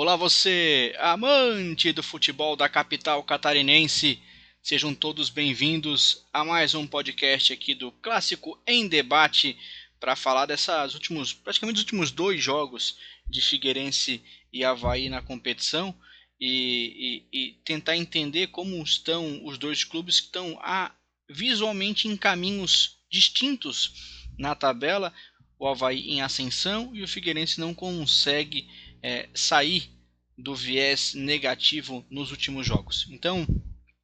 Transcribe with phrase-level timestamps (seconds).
[0.00, 4.22] Olá, você, amante do futebol da capital catarinense.
[4.62, 9.58] Sejam todos bem-vindos a mais um podcast aqui do Clássico em Debate
[9.98, 12.96] para falar dessas últimos, praticamente os últimos dois jogos
[13.28, 14.22] de Figueirense
[14.52, 15.92] e Havaí na competição
[16.40, 20.94] e, e, e tentar entender como estão os dois clubes que estão a,
[21.28, 25.12] visualmente em caminhos distintos na tabela.
[25.58, 28.68] O Havaí em ascensão e o Figueirense não consegue
[29.02, 29.90] é, sair
[30.36, 33.06] do viés negativo nos últimos jogos.
[33.10, 33.46] Então,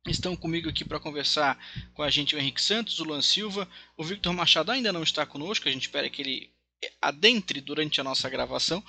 [0.07, 1.59] estão comigo aqui para conversar
[1.95, 5.25] com a gente o Henrique Santos, o Luan Silva, o Victor Machado ainda não está
[5.25, 6.55] conosco, a gente espera que ele
[7.01, 8.85] adentre durante a nossa gravação,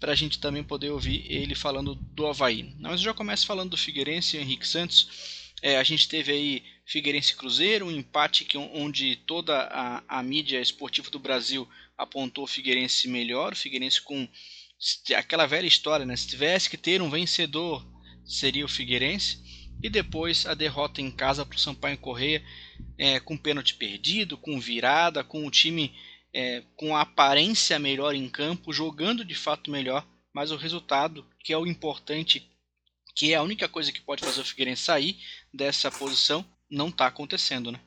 [0.00, 2.74] para a gente também poder ouvir ele falando do Havaí.
[2.78, 5.52] Mas eu já começo falando do Figueirense e Henrique Santos.
[5.60, 10.60] É, a gente teve aí Figueirense Cruzeiro, um empate que, onde toda a, a mídia
[10.60, 14.28] esportiva do Brasil apontou o Figueirense melhor, o Figueirense com
[15.16, 16.16] aquela velha história, né?
[16.16, 17.86] Se tivesse que ter um vencedor,
[18.24, 19.42] seria o Figueirense.
[19.82, 22.42] E depois a derrota em casa para o Sampaio Correia,
[22.96, 25.94] é, com pênalti perdido, com virada, com o time
[26.34, 31.52] é, com a aparência melhor em campo, jogando de fato melhor, mas o resultado, que
[31.52, 32.50] é o importante,
[33.14, 35.16] que é a única coisa que pode fazer o Figueirense sair
[35.52, 37.80] dessa posição, não está acontecendo, né?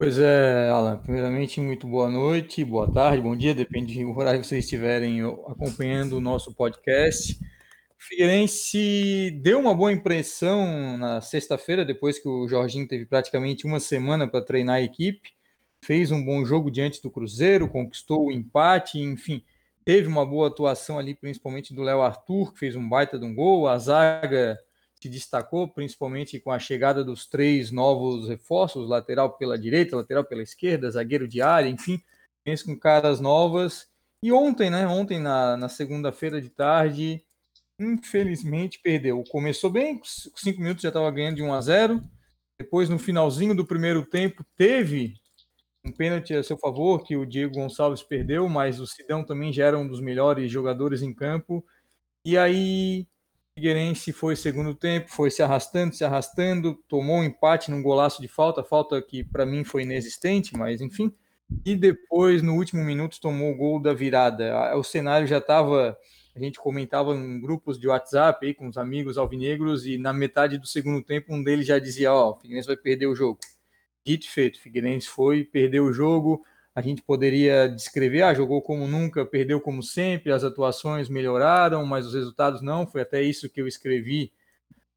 [0.00, 0.96] Pois é, Alan.
[0.96, 6.14] Primeiramente, muito boa noite, boa tarde, bom dia, depende do horário que vocês estiverem acompanhando
[6.14, 7.34] o nosso podcast.
[7.34, 7.38] O
[7.98, 14.26] Figueirense deu uma boa impressão na sexta-feira, depois que o Jorginho teve praticamente uma semana
[14.26, 15.34] para treinar a equipe.
[15.84, 19.44] Fez um bom jogo diante do Cruzeiro, conquistou o empate, enfim,
[19.84, 23.34] teve uma boa atuação ali, principalmente do Léo Arthur, que fez um baita de um
[23.34, 23.68] gol.
[23.68, 24.58] A zaga
[25.00, 30.42] se destacou, principalmente com a chegada dos três novos reforços, lateral pela direita, lateral pela
[30.42, 32.02] esquerda, zagueiro de área, enfim,
[32.44, 33.88] penso com caras novas.
[34.22, 34.86] E ontem, né?
[34.86, 37.24] Ontem, na, na segunda-feira de tarde,
[37.78, 39.24] infelizmente perdeu.
[39.30, 42.02] Começou bem, cinco minutos já estava ganhando de 1 a 0.
[42.58, 45.14] Depois, no finalzinho do primeiro tempo, teve
[45.82, 49.64] um pênalti a seu favor, que o Diego Gonçalves perdeu, mas o Sidão também já
[49.64, 51.64] era um dos melhores jogadores em campo.
[52.22, 53.08] E aí
[53.60, 58.26] Figueirense foi segundo tempo, foi se arrastando, se arrastando, tomou um empate num golaço de
[58.26, 61.14] falta, falta que para mim foi inexistente, mas enfim.
[61.62, 64.74] E depois, no último minuto, tomou o gol da virada.
[64.78, 65.94] O cenário já estava,
[66.34, 70.56] a gente comentava em grupos de WhatsApp aí com os amigos alvinegros, e na metade
[70.56, 73.38] do segundo tempo, um deles já dizia: Ó, oh, o Figueirense vai perder o jogo.
[74.02, 76.42] Dito feito, Figueirense foi, perdeu o jogo,
[76.80, 82.06] a gente poderia descrever, ah, jogou como nunca, perdeu como sempre, as atuações melhoraram, mas
[82.06, 82.86] os resultados não.
[82.86, 84.32] Foi até isso que eu escrevi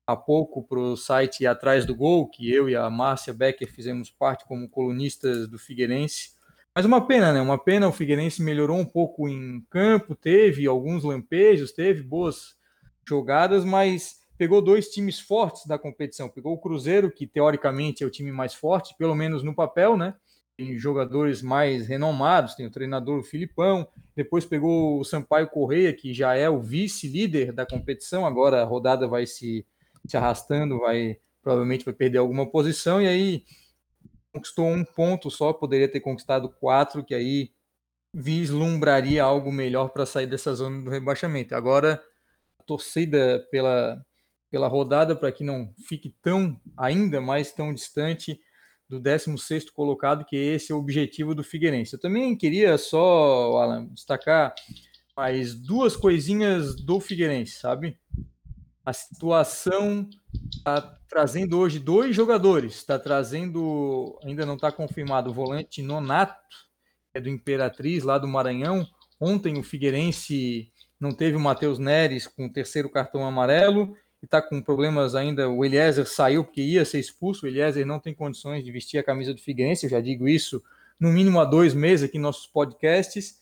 [0.08, 4.10] há pouco para o site Atrás do Gol, que eu e a Márcia Becker fizemos
[4.10, 6.32] parte como colunistas do Figueirense.
[6.74, 7.42] Mas uma pena, né?
[7.42, 12.56] Uma pena, o Figueirense melhorou um pouco em campo, teve alguns lampejos, teve boas
[13.06, 16.30] jogadas, mas pegou dois times fortes da competição.
[16.30, 20.16] Pegou o Cruzeiro, que teoricamente é o time mais forte, pelo menos no papel, né?
[20.58, 26.36] Tem jogadores mais renomados, tem o treinador Filipão, depois pegou o Sampaio Correia, que já
[26.36, 29.66] é o vice-líder da competição, agora a rodada vai se,
[30.06, 33.44] se arrastando, vai provavelmente vai perder alguma posição, e aí
[34.32, 37.52] conquistou um ponto só, poderia ter conquistado quatro, que aí
[38.14, 41.54] vislumbraria algo melhor para sair dessa zona do rebaixamento.
[41.54, 42.02] Agora,
[42.60, 44.04] a torcida pela,
[44.50, 48.40] pela rodada, para que não fique tão, ainda mais tão distante,
[48.90, 51.94] do 16º colocado, que esse é o objetivo do Figueirense.
[51.94, 54.54] Eu também queria só, Alan, destacar
[55.16, 57.98] mais duas coisinhas do Figueirense, sabe?
[58.86, 60.10] A situação
[60.52, 66.36] está trazendo hoje dois jogadores, está trazendo, ainda não está confirmado, o volante Nonato,
[67.14, 68.86] é do Imperatriz, lá do Maranhão.
[69.20, 73.96] Ontem o Figueirense não teve o Matheus Neres com o terceiro cartão amarelo
[74.26, 75.50] está com problemas ainda.
[75.50, 77.46] O Eliezer saiu porque ia ser expulso.
[77.46, 80.64] O Eliezer não tem condições de vestir a camisa do Figueirense, eu já digo isso
[81.00, 83.42] no mínimo há dois meses aqui em nossos podcasts.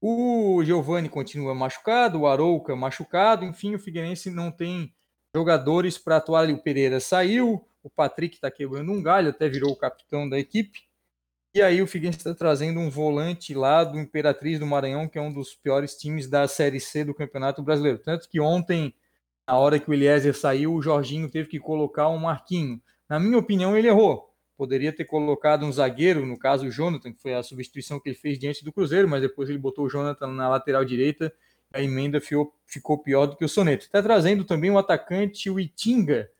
[0.00, 4.92] O Giovani continua machucado, o Arouca machucado, enfim, o Figueirense não tem
[5.34, 6.52] jogadores para atuar ali.
[6.52, 10.80] O Pereira saiu, o Patrick está quebrando um galho, até virou o capitão da equipe.
[11.54, 15.22] E aí o Figueirense está trazendo um volante lá do Imperatriz do Maranhão, que é
[15.22, 17.98] um dos piores times da Série C do Campeonato Brasileiro.
[17.98, 18.94] Tanto que ontem
[19.46, 22.80] na hora que o Eliezer saiu, o Jorginho teve que colocar um Marquinho.
[23.08, 24.34] Na minha opinião, ele errou.
[24.56, 28.16] Poderia ter colocado um zagueiro, no caso o Jonathan, que foi a substituição que ele
[28.16, 31.32] fez diante do Cruzeiro, mas depois ele botou o Jonathan na lateral direita,
[31.72, 33.84] a emenda ficou, pior do que o Soneto.
[33.84, 36.30] Está trazendo também o atacante, o Itinga.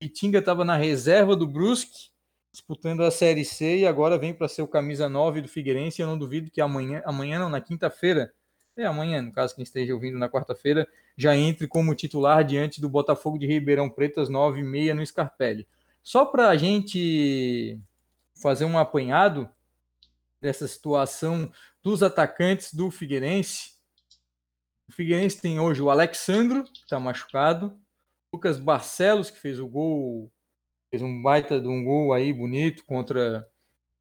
[0.00, 2.10] O Itinga estava na reserva do Brusque,
[2.50, 6.00] disputando a Série C, e agora vem para ser o camisa 9 do Figueirense.
[6.00, 8.32] Eu não duvido que amanhã, amanhã não, na quinta-feira,
[8.76, 10.86] é amanhã, no caso, quem esteja ouvindo na quarta-feira,
[11.16, 15.66] já entre como titular diante do Botafogo de Ribeirão Preto às 9h30 no Scarpelli.
[16.02, 17.80] Só para a gente
[18.40, 19.48] fazer um apanhado
[20.40, 21.50] dessa situação
[21.82, 23.76] dos atacantes do Figueirense.
[24.88, 27.76] O Figueirense tem hoje o Alexandro, que está machucado,
[28.32, 30.30] Lucas Barcelos, que fez o gol,
[30.90, 33.48] fez um baita de um gol aí bonito contra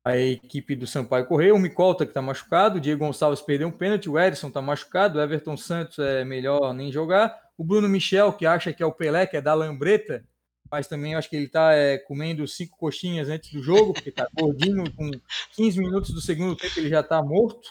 [0.06, 3.72] a equipe do Sampaio Correia, o Micolta que está machucado, o Diego Gonçalves perdeu um
[3.72, 8.31] pênalti, o Edson está machucado, o Everton Santos é melhor nem jogar, o Bruno Michel,
[8.31, 10.24] que acha que é o Pelé, que é da Lambreta,
[10.69, 14.28] mas também acho que ele está é, comendo cinco coxinhas antes do jogo, porque está
[14.40, 15.10] gordinho, com
[15.56, 17.69] 15 minutos do segundo tempo ele já está morto.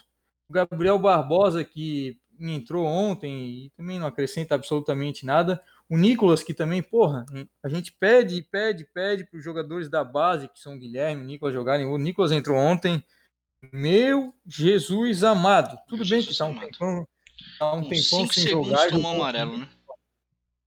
[0.49, 5.63] O Gabriel Barbosa, que entrou ontem e também não acrescenta absolutamente nada.
[5.89, 7.27] O Nicolas, que também, porra,
[7.63, 11.27] a gente pede, pede, pede para os jogadores da base, que são o Guilherme, o
[11.27, 11.87] Nicolas jogarem.
[11.87, 13.05] O Nicolas entrou ontem.
[13.73, 15.79] Meu Jesus amado.
[15.89, 17.07] Tudo bem que está um tempão,
[17.59, 18.89] tá um tempão sem jogar.
[18.89, 19.69] Tomou amarelo, né?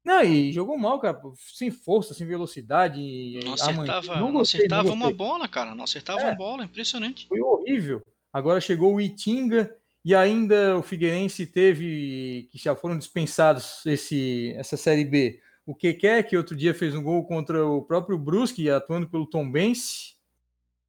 [0.07, 3.01] Não, e jogou mal, cara, sem força, sem velocidade.
[3.43, 5.75] Não acertava, não, não acertava uma bola, cara.
[5.75, 7.27] Não acertava é, uma bola, impressionante.
[7.27, 8.01] Foi horrível.
[8.31, 14.77] Agora chegou o Itinga e ainda o Figueirense teve, que já foram dispensados esse, essa
[14.77, 19.09] Série B, o Keké, que outro dia fez um gol contra o próprio Brusque, atuando
[19.09, 20.15] pelo Tom Bense.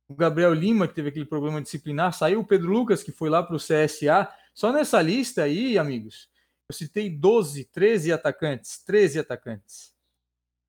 [0.07, 3.43] O Gabriel Lima, que teve aquele problema disciplinar, saiu o Pedro Lucas, que foi lá
[3.43, 4.33] para o CSA.
[4.55, 6.31] Só nessa lista aí, amigos,
[6.69, 8.79] eu citei 12, 13 atacantes.
[8.85, 9.93] 13 atacantes.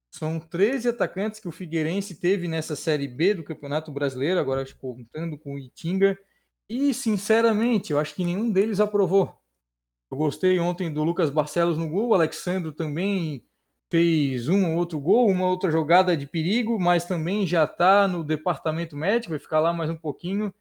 [0.09, 5.37] São 13 atacantes que o Figueirense teve nessa Série B do Campeonato Brasileiro, agora contando
[5.37, 6.17] com o Itinga
[6.69, 9.35] e, sinceramente, eu acho que nenhum deles aprovou.
[10.11, 13.43] Eu gostei ontem do Lucas Barcelos no gol, o Alexandre também
[13.89, 18.23] fez um ou outro gol, uma outra jogada de perigo, mas também já está no
[18.23, 20.53] departamento médico, vai ficar lá mais um pouquinho.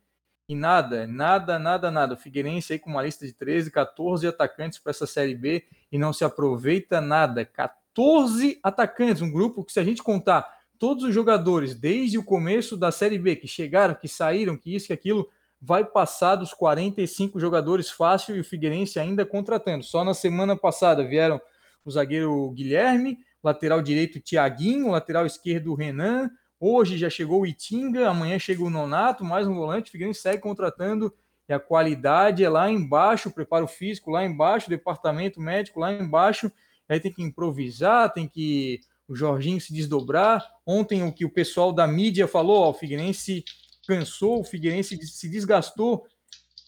[0.48, 2.14] E nada, nada, nada, nada.
[2.14, 5.98] O Figueirense aí com uma lista de 13, 14 atacantes para essa Série B e
[5.98, 7.44] não se aproveita nada.
[7.44, 12.78] 14 atacantes, um grupo que se a gente contar todos os jogadores desde o começo
[12.78, 15.28] da Série B que chegaram, que saíram, que isso, que aquilo,
[15.60, 19.84] vai passar dos 45 jogadores fácil e o Figueirense ainda contratando.
[19.84, 21.40] Só na semana passada vieram
[21.84, 28.38] o zagueiro Guilherme, lateral direito Tiaguinho, lateral esquerdo Renan, hoje já chegou o Itinga, amanhã
[28.38, 31.12] chega o Nonato, mais um volante, o Figueirense segue contratando
[31.48, 36.52] e a qualidade é lá embaixo, o preparo físico lá embaixo, departamento médico lá embaixo,
[36.88, 40.46] aí tem que improvisar, tem que o Jorginho se desdobrar.
[40.66, 43.42] Ontem o que o pessoal da mídia falou, ó, o Figueirense
[43.88, 46.06] cansou, o Figueirense se desgastou,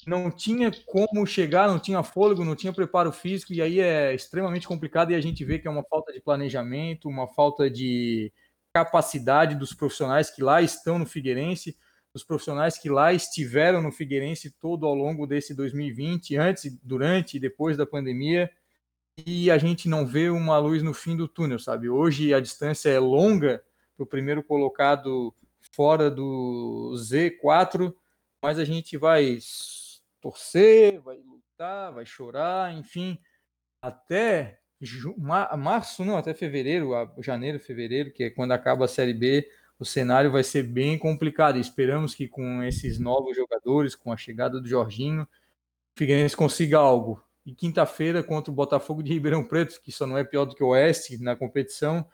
[0.06, 4.66] não tinha como chegar, não tinha fôlego, não tinha preparo físico, e aí é extremamente
[4.66, 8.32] complicado e a gente vê que é uma falta de planejamento, uma falta de
[8.72, 11.76] capacidade dos profissionais que lá estão no Figueirense,
[12.14, 17.40] dos profissionais que lá estiveram no Figueirense todo ao longo desse 2020, antes, durante e
[17.40, 18.50] depois da pandemia,
[19.26, 21.90] e a gente não vê uma luz no fim do túnel, sabe?
[21.90, 23.62] Hoje a distância é longa
[23.94, 25.34] para o primeiro colocado
[25.72, 27.94] fora do Z4,
[28.42, 29.38] mas a gente vai
[30.20, 33.18] torcer, vai lutar, vai chorar, enfim,
[33.82, 34.60] até
[35.58, 40.30] março, não, até fevereiro, janeiro, fevereiro, que é quando acaba a Série B, o cenário
[40.30, 41.58] vai ser bem complicado.
[41.58, 47.22] Esperamos que com esses novos jogadores, com a chegada do Jorginho, o Figueirense consiga algo.
[47.44, 50.62] E quinta-feira contra o Botafogo de Ribeirão Preto, que só não é pior do que
[50.62, 52.06] o Oeste na competição,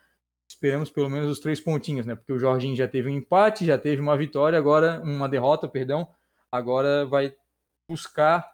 [0.47, 2.15] esperamos pelo menos os três pontinhos, né?
[2.15, 6.07] Porque o Jorginho já teve um empate, já teve uma vitória, agora uma derrota, perdão.
[6.51, 7.35] Agora vai
[7.89, 8.49] buscar,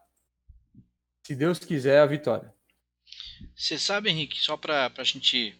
[1.25, 2.53] se Deus quiser, a vitória.
[3.55, 5.55] Você sabe, Henrique, só para a gente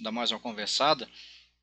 [0.00, 1.08] dar mais uma conversada,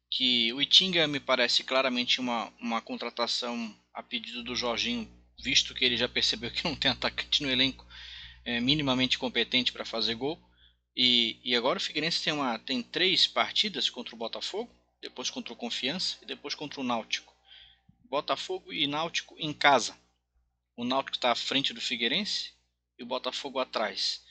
[0.09, 5.09] que o Itinga me parece claramente uma, uma contratação a pedido do Jorginho,
[5.41, 7.85] visto que ele já percebeu que não tem atacante no elenco
[8.43, 10.39] é, minimamente competente para fazer gol.
[10.95, 15.53] E, e agora o Figueirense tem, uma, tem três partidas contra o Botafogo, depois contra
[15.53, 17.33] o Confiança e depois contra o Náutico.
[18.09, 19.97] Botafogo e Náutico em casa.
[20.75, 22.53] O Náutico está à frente do Figueirense
[22.97, 24.23] e o Botafogo atrás.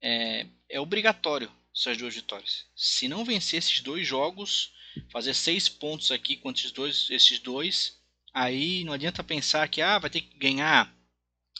[0.00, 2.66] É, é obrigatório essas duas vitórias.
[2.76, 4.72] Se não vencer esses dois jogos,
[5.10, 8.00] fazer seis pontos aqui contra esses dois, esses dois
[8.32, 10.92] aí não adianta pensar que ah, vai ter que ganhar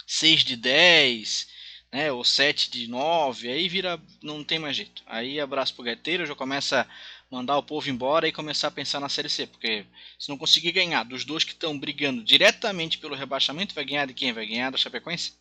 [0.06, 1.48] 6 de 10,
[1.92, 5.02] né, ou 7 de 9, aí vira, não tem mais jeito.
[5.06, 6.86] Aí abraço pro gaiteiro, já começa a
[7.30, 9.84] mandar o povo embora e começar a pensar na Série C, porque
[10.18, 14.14] se não conseguir ganhar dos dois que estão brigando diretamente pelo rebaixamento, vai ganhar de
[14.14, 14.32] quem?
[14.32, 15.34] Vai ganhar da Chapecoense?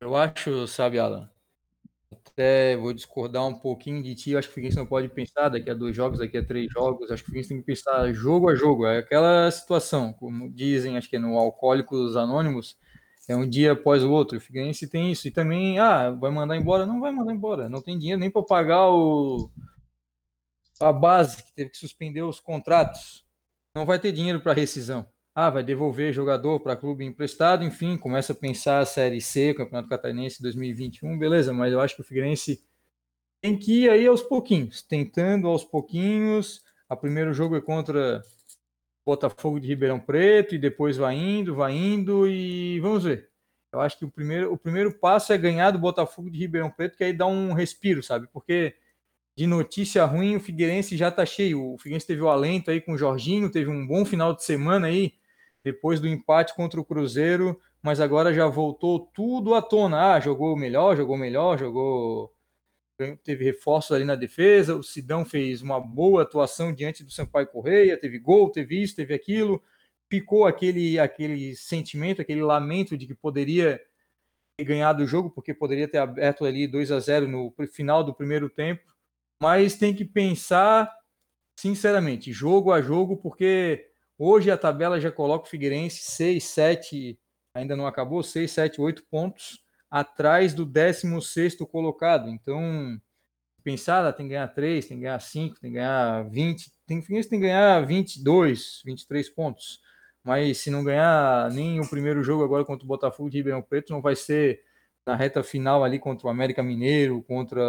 [0.00, 1.28] Eu acho, sabe, Alan,
[2.32, 5.68] até vou discordar um pouquinho de ti, acho que o Figueirense não pode pensar daqui
[5.68, 8.48] a dois jogos, daqui a três jogos, acho que o Figueirense tem que pensar jogo
[8.48, 12.76] a jogo, é aquela situação, como dizem, acho que é no Alcoólicos Anônimos,
[13.32, 14.38] é um dia após o outro.
[14.38, 15.26] O Figueirense tem isso.
[15.26, 16.86] E também, ah, vai mandar embora?
[16.86, 17.68] Não vai mandar embora.
[17.68, 19.50] Não tem dinheiro nem para pagar o,
[20.80, 23.24] a base, que teve que suspender os contratos.
[23.74, 25.06] Não vai ter dinheiro para rescisão.
[25.34, 29.88] Ah, vai devolver jogador para clube emprestado, enfim, começa a pensar a Série C, Campeonato
[29.88, 32.62] Catarinense 2021, beleza, mas eu acho que o Figueirense
[33.40, 36.62] tem que ir aí aos pouquinhos, tentando aos pouquinhos.
[36.88, 38.22] O primeiro jogo é contra
[39.04, 43.30] Botafogo de Ribeirão Preto e depois vai indo, vai indo e vamos ver.
[43.72, 46.96] Eu acho que o primeiro, o primeiro passo é ganhar do Botafogo de Ribeirão Preto,
[46.96, 48.28] que aí dá um respiro, sabe?
[48.32, 48.74] Porque
[49.36, 51.74] de notícia ruim, o Figueirense já tá cheio.
[51.74, 54.88] O Figueirense teve o alento aí com o Jorginho, teve um bom final de semana
[54.88, 55.14] aí,
[55.64, 60.14] depois do empate contra o Cruzeiro, mas agora já voltou tudo à tona.
[60.14, 62.32] Ah, jogou melhor, jogou melhor, jogou.
[63.24, 64.76] Teve reforços ali na defesa.
[64.76, 69.14] O Sidão fez uma boa atuação diante do Sampaio Correia, teve gol, teve isso, teve
[69.14, 69.62] aquilo.
[70.10, 73.80] Ficou aquele, aquele sentimento, aquele lamento de que poderia
[74.56, 78.14] ter ganhado o jogo, porque poderia ter aberto ali 2 a 0 no final do
[78.14, 78.82] primeiro tempo.
[79.40, 80.94] Mas tem que pensar,
[81.58, 87.18] sinceramente, jogo a jogo, porque hoje a tabela já coloca o Figueirense 6, 7,
[87.54, 89.61] ainda não acabou, 6, 7, 8 pontos
[89.92, 92.28] atrás do 16 colocado.
[92.30, 92.98] Então,
[93.62, 97.00] pensar, ah, tem que ganhar 3, tem que ganhar 5, tem que ganhar 20, tem,
[97.00, 99.80] tem que ganhar 22, 23 pontos
[100.24, 103.92] mas se não ganhar nem o primeiro jogo agora contra o Botafogo de Ribeirão Preto,
[103.92, 104.62] não vai ser
[105.06, 107.60] na reta final ali contra o América Mineiro, contra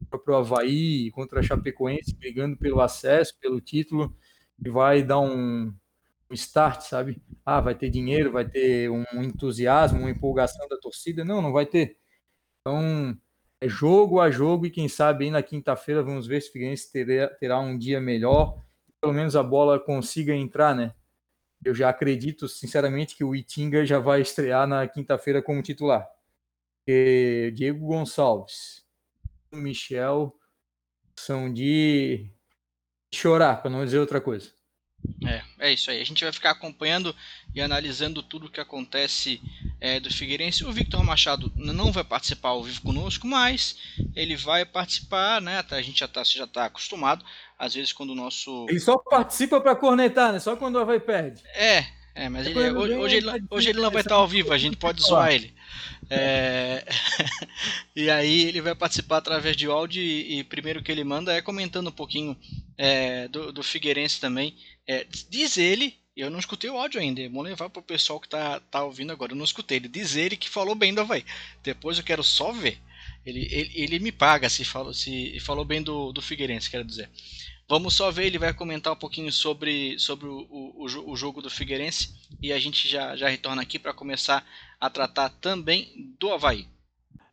[0.00, 4.14] o próprio Havaí, contra a Chapecoense, brigando pelo acesso, pelo título,
[4.64, 5.74] e vai dar um, um
[6.34, 7.22] start, sabe?
[7.44, 11.24] Ah, vai ter dinheiro, vai ter um entusiasmo, uma empolgação da torcida.
[11.24, 11.98] Não, não vai ter.
[12.60, 13.16] Então,
[13.60, 16.90] é jogo a jogo, e quem sabe aí na quinta-feira vamos ver se o Figueirense
[16.92, 18.60] terá, terá um dia melhor,
[19.00, 20.94] pelo menos a bola consiga entrar, né?
[21.64, 26.08] Eu já acredito, sinceramente, que o Itinga já vai estrear na quinta-feira como titular.
[26.78, 28.84] Porque Diego Gonçalves,
[29.52, 30.36] Michel
[31.16, 32.30] são de
[33.14, 34.50] chorar, para não dizer outra coisa.
[35.24, 36.00] É, é isso aí.
[36.00, 37.14] A gente vai ficar acompanhando
[37.54, 39.40] e analisando tudo o que acontece
[39.80, 40.64] é, do Figueirense.
[40.64, 43.76] O Victor Machado não vai participar ao vivo conosco, mas
[44.14, 45.64] ele vai participar, né?
[45.70, 47.24] A gente já está já tá acostumado.
[47.58, 48.66] Às vezes quando o nosso.
[48.68, 50.40] Ele só participa para cornetar, né?
[50.40, 51.42] Só quando o Havaí perde.
[51.54, 54.58] É, é, mas ele, hoje, hoje, ele, hoje ele não vai estar ao vivo, a
[54.58, 55.54] gente pode zoar ele.
[56.10, 56.84] É...
[57.96, 61.40] e aí ele vai participar através de áudio e, e primeiro que ele manda é
[61.40, 62.36] comentando um pouquinho
[62.76, 64.54] é, do, do Figueirense também.
[64.86, 68.28] É, diz ele, eu não escutei o áudio ainda, vou levar para o pessoal que
[68.28, 69.88] tá, tá ouvindo agora, eu não escutei ele.
[69.88, 71.24] Diz ele que falou bem do Havaí.
[71.62, 72.78] Depois eu quero só ver.
[73.24, 77.08] Ele, ele, ele me paga se falou, se falou bem do, do Figueirense, quero dizer.
[77.72, 81.48] Vamos só ver, ele vai comentar um pouquinho sobre, sobre o, o, o jogo do
[81.48, 84.44] Figueirense e a gente já, já retorna aqui para começar
[84.78, 86.68] a tratar também do Havaí.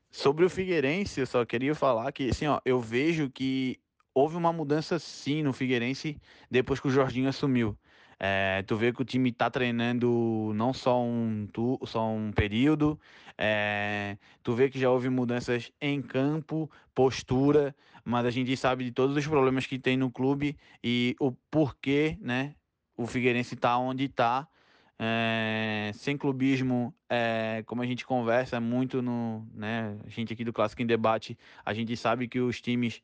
[0.09, 3.81] Sobre o Figueirense, eu só queria falar que assim, ó, eu vejo que
[4.13, 6.15] houve uma mudança sim no Figueirense
[6.49, 7.77] depois que o Jorginho assumiu.
[8.17, 12.97] É, tu vê que o time está treinando não só um, tu, só um período,
[13.37, 17.75] é, tu vê que já houve mudanças em campo, postura,
[18.09, 22.17] mas a gente sabe de todos os problemas que tem no clube e o porquê,
[22.19, 22.55] né?
[22.97, 24.47] O Figueirense está onde está.
[24.97, 30.51] É, sem clubismo, é, como a gente conversa muito no, né, a gente aqui do
[30.51, 33.01] Clássico em Debate, a gente sabe que os times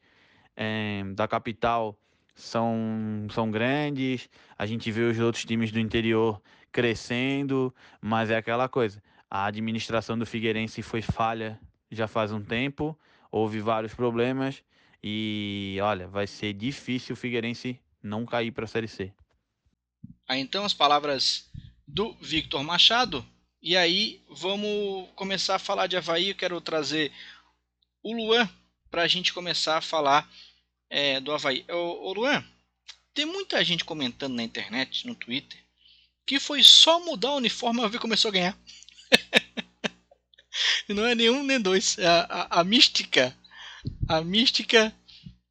[0.58, 1.98] é, da capital
[2.34, 8.68] são, são grandes, a gente vê os outros times do interior crescendo, mas é aquela
[8.68, 11.58] coisa, a administração do Figueirense foi falha
[11.90, 13.00] já faz um tempo,
[13.32, 14.62] houve vários problemas
[15.04, 19.14] e olha, vai ser difícil o Figueirense não cair para a Série C.
[20.28, 21.50] Aí então as palavras
[21.88, 23.26] do Victor Machado.
[23.62, 26.30] E aí vamos começar a falar de Havaí.
[26.30, 27.12] Eu quero trazer
[28.04, 28.50] o Luan
[28.90, 30.30] para a gente começar a falar
[30.90, 31.66] é, do Havaí.
[31.70, 32.44] Ô, ô Luan,
[33.14, 35.60] tem muita gente comentando na internet, no Twitter,
[36.26, 38.58] que foi só mudar o uniforme e o Havaí começou a ganhar.
[40.88, 41.98] Não é nenhum nem dois.
[42.00, 43.36] A, a, a mística.
[44.08, 44.94] A mística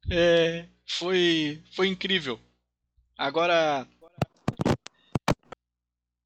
[0.09, 2.39] é, foi, foi incrível.
[3.17, 3.87] Agora.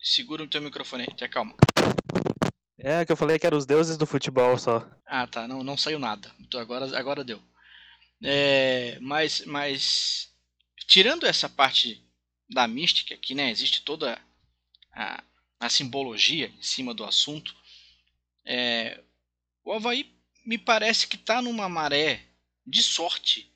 [0.02, 1.56] Segura o teu microfone aí, te acalma.
[2.78, 4.90] É, que eu falei que eram os deuses do futebol só.
[5.06, 5.48] Ah, tá.
[5.48, 6.32] Não, não saiu nada.
[6.40, 7.42] Então agora, agora deu.
[8.24, 10.30] É, mas, mas.
[10.88, 12.04] Tirando essa parte
[12.50, 14.20] da mística, que né, existe toda
[14.92, 15.24] a,
[15.60, 17.56] a simbologia em cima do assunto,
[18.46, 19.00] é,
[19.64, 20.12] o Havaí
[20.50, 22.22] me parece que está numa maré
[22.66, 23.54] de sorte.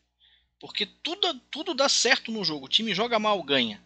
[0.60, 2.68] Porque tudo, tudo dá certo no jogo.
[2.68, 3.84] O time joga mal, ganha.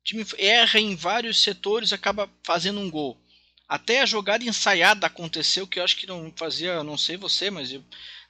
[0.00, 3.18] O time erra em vários setores acaba fazendo um gol.
[3.66, 7.72] Até a jogada ensaiada aconteceu, que eu acho que não fazia, não sei você, mas
[7.72, 7.82] eu,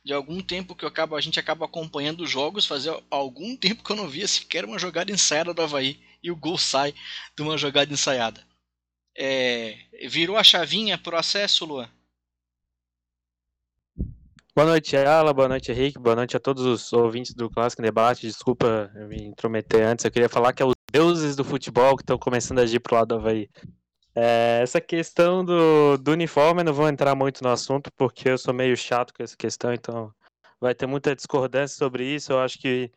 [0.05, 3.91] de algum tempo que acabo, a gente acaba acompanhando os jogos, fazia algum tempo que
[3.91, 6.95] eu não via sequer uma jogada ensaiada do Havaí e o gol sai
[7.37, 8.47] de uma jogada ensaiada.
[9.19, 11.91] É, virou a chavinha pro acesso, Luan?
[14.57, 15.35] Boa noite, Ala.
[15.35, 15.99] Boa noite, Henrique.
[15.99, 18.25] Boa noite a todos os ouvintes do Clássico Debate.
[18.29, 20.05] Desculpa eu me intrometer antes.
[20.05, 22.95] Eu queria falar que é os deuses do futebol que estão começando a agir pro
[22.95, 23.51] lado do Havaí.
[24.15, 28.39] É, essa questão do, do uniforme, eu não vou entrar muito no assunto, porque eu
[28.39, 30.15] sou meio chato com essa questão, então
[30.61, 32.33] vai ter muita discordância sobre isso.
[32.33, 32.93] Eu acho que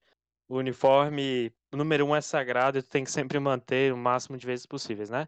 [0.48, 4.68] o uniforme, número um, é sagrado e tem que sempre manter o máximo de vezes
[4.68, 5.28] possíveis, né?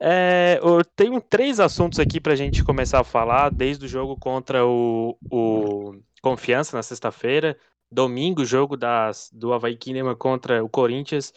[0.00, 4.16] É, eu tenho três assuntos aqui para a gente começar a falar, desde o jogo
[4.16, 7.58] contra o, o Confiança na sexta-feira,
[7.90, 11.32] domingo, jogo das, do Havaí Kinema contra o Corinthians,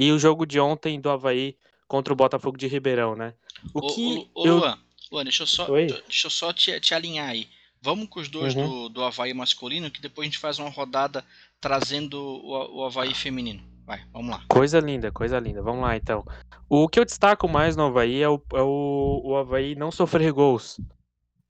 [0.00, 3.34] e o jogo de ontem do Havaí contra o Botafogo de Ribeirão, né?
[3.74, 4.56] O que ô, ô, eu...
[4.58, 4.78] Luan,
[5.10, 5.86] Luan, deixa eu só, Oi?
[5.86, 7.48] deixa eu só te, te alinhar aí.
[7.80, 8.66] Vamos com os dois uhum.
[8.66, 11.24] do, do Havaí masculino, que depois a gente faz uma rodada
[11.60, 13.62] trazendo o, o Havaí feminino.
[13.88, 14.42] Vai, vamos lá.
[14.50, 15.62] Coisa linda, coisa linda.
[15.62, 16.22] Vamos lá, então.
[16.68, 20.30] O que eu destaco mais no Havaí é o, é o, o Havaí não sofrer
[20.30, 20.78] gols.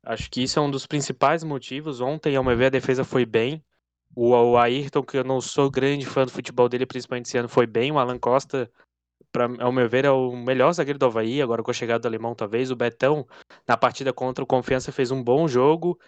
[0.04, 2.00] Acho que isso é um dos principais motivos.
[2.00, 3.61] Ontem, ao meu ver, a defesa foi bem.
[4.14, 7.49] O, o Ayrton, que eu não sou grande fã do futebol dele, principalmente esse ano,
[7.49, 7.90] foi bem.
[7.90, 8.71] O Alan Costa,
[9.33, 12.07] pra, ao meu ver, é o melhor zagueiro do Havaí, agora com a chegada do
[12.07, 12.71] Alemão, talvez.
[12.71, 13.26] O Betão,
[13.66, 15.99] na partida contra o Confiança, fez um bom jogo.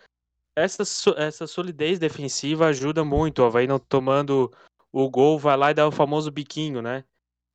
[0.57, 0.85] Essa,
[1.17, 3.43] essa solidez defensiva ajuda muito.
[3.43, 4.49] O Havaí não tomando
[4.93, 7.05] o gol, vai lá e dá o famoso biquinho, né?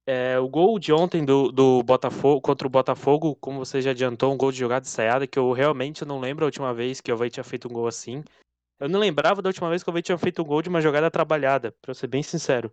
[0.07, 4.31] É, o gol de ontem do, do Botafogo contra o Botafogo, como você já adiantou,
[4.31, 7.15] um gol de jogada ensaiada, que eu realmente não lembro a última vez que o
[7.15, 8.23] Havaí tinha feito um gol assim.
[8.79, 10.81] Eu não lembrava da última vez que o Havaí tinha feito um gol de uma
[10.81, 12.71] jogada trabalhada, pra ser bem sincero.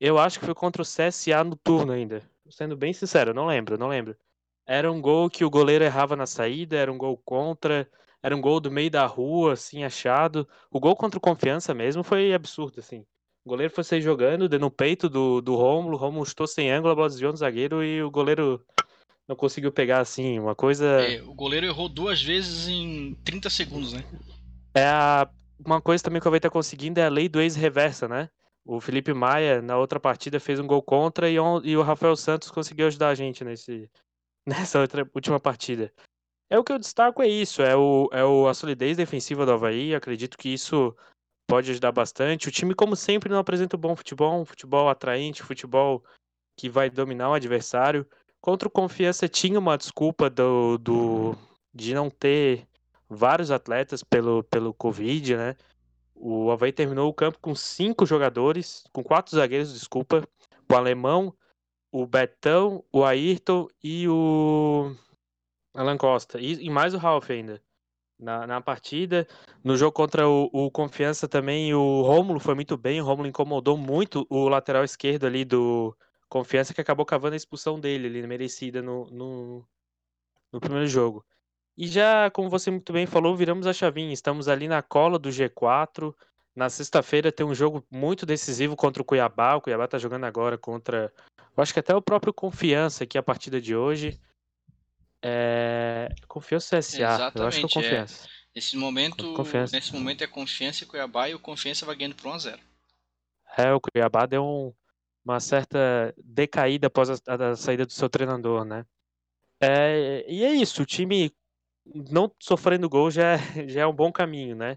[0.00, 2.22] Eu acho que foi contra o CSA no turno ainda.
[2.48, 4.16] Sendo bem sincero, não lembro, não lembro.
[4.66, 7.88] Era um gol que o goleiro errava na saída, era um gol contra,
[8.22, 10.48] era um gol do meio da rua, assim, achado.
[10.70, 13.04] O gol contra o Confiança mesmo foi absurdo, assim.
[13.44, 16.70] O goleiro foi sair jogando, deu no peito do, do Rômulo, o Rômulo estou sem
[16.70, 18.64] ângulo, a bola desviou no zagueiro e o goleiro
[19.28, 20.86] não conseguiu pegar assim, uma coisa.
[21.02, 24.04] É, o goleiro errou duas vezes em 30 segundos, né?
[24.74, 25.28] É a...
[25.64, 28.28] uma coisa também que o Havaí tá conseguindo é a lei do ex-reversa, né?
[28.64, 32.48] O Felipe Maia, na outra partida, fez um gol contra e, e o Rafael Santos
[32.48, 33.90] conseguiu ajudar a gente nesse...
[34.46, 35.92] nessa outra, última partida.
[36.48, 39.52] É o que eu destaco é isso, é, o, é o, a solidez defensiva do
[39.52, 39.94] Havaí.
[39.94, 40.94] Acredito que isso
[41.52, 42.48] pode ajudar bastante.
[42.48, 46.02] O time, como sempre, não apresenta um bom futebol, um futebol atraente, futebol
[46.56, 48.06] que vai dominar o adversário.
[48.40, 51.36] Contra o Confiança tinha uma desculpa do, do
[51.74, 52.66] de não ter
[53.06, 55.54] vários atletas pelo, pelo Covid, né?
[56.14, 60.26] O Havaí terminou o campo com cinco jogadores, com quatro zagueiros, desculpa.
[60.70, 61.34] O Alemão,
[61.90, 64.96] o Betão, o Ayrton e o
[65.74, 66.40] Alan Costa.
[66.40, 67.60] E, e mais o Ralf ainda
[68.22, 69.26] na, na partida.
[69.62, 73.00] No jogo contra o, o Confiança também, o Rômulo foi muito bem.
[73.00, 75.94] O Rômulo incomodou muito o lateral esquerdo ali do
[76.28, 79.68] Confiança, que acabou cavando a expulsão dele ali, merecida no, no,
[80.52, 81.24] no primeiro jogo.
[81.76, 84.12] E já, como você muito bem falou, viramos a chavinha.
[84.12, 86.14] Estamos ali na cola do G4.
[86.54, 89.56] Na sexta-feira tem um jogo muito decisivo contra o Cuiabá.
[89.56, 91.12] O Cuiabá está jogando agora contra.
[91.56, 94.20] Eu acho que até o próprio Confiança aqui a partida de hoje.
[95.22, 96.08] É...
[96.26, 96.96] Confiança SA.
[96.96, 98.26] Exatamente, eu acho que é confiança.
[98.26, 98.32] É.
[98.54, 99.74] Nesse momento, confiança.
[99.74, 102.60] nesse momento é confiança e Cuiabá e o confiança vai ganhando por 1 a 0.
[103.56, 104.74] É, o Cuiabá deu um,
[105.24, 108.84] uma certa decaída após a, a, saída do seu treinador, né?
[109.60, 111.32] É, e é isso, o time
[111.86, 114.76] não sofrendo gol já, é, já é um bom caminho, né?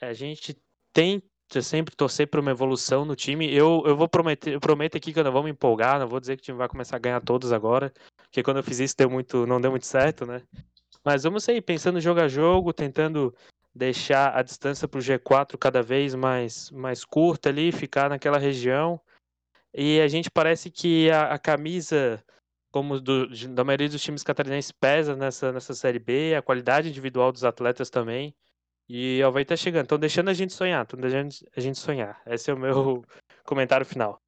[0.00, 0.56] A gente
[0.92, 1.22] tem
[1.62, 3.52] sempre torcer para uma evolução no time.
[3.52, 6.20] Eu, eu vou prometer, eu prometo aqui que eu não vou me empolgar, não vou
[6.20, 7.92] dizer que o time vai começar a ganhar todos agora,
[8.28, 10.42] porque quando eu fiz isso deu muito, não deu muito certo, né?
[11.04, 13.34] Mas vamos aí, pensando jogo a jogo, tentando
[13.74, 19.00] deixar a distância para o G4 cada vez mais, mais curta ali, ficar naquela região.
[19.72, 22.22] E a gente parece que a, a camisa,
[22.70, 27.32] como do, da maioria dos times catarinenses, pesa nessa, nessa Série B, a qualidade individual
[27.32, 28.34] dos atletas também.
[28.88, 29.84] E o Havaí tá chegando.
[29.84, 30.82] Estão deixando a gente sonhar.
[30.82, 32.20] Estão deixando a gente sonhar.
[32.26, 33.04] Esse é o meu
[33.44, 34.20] comentário final.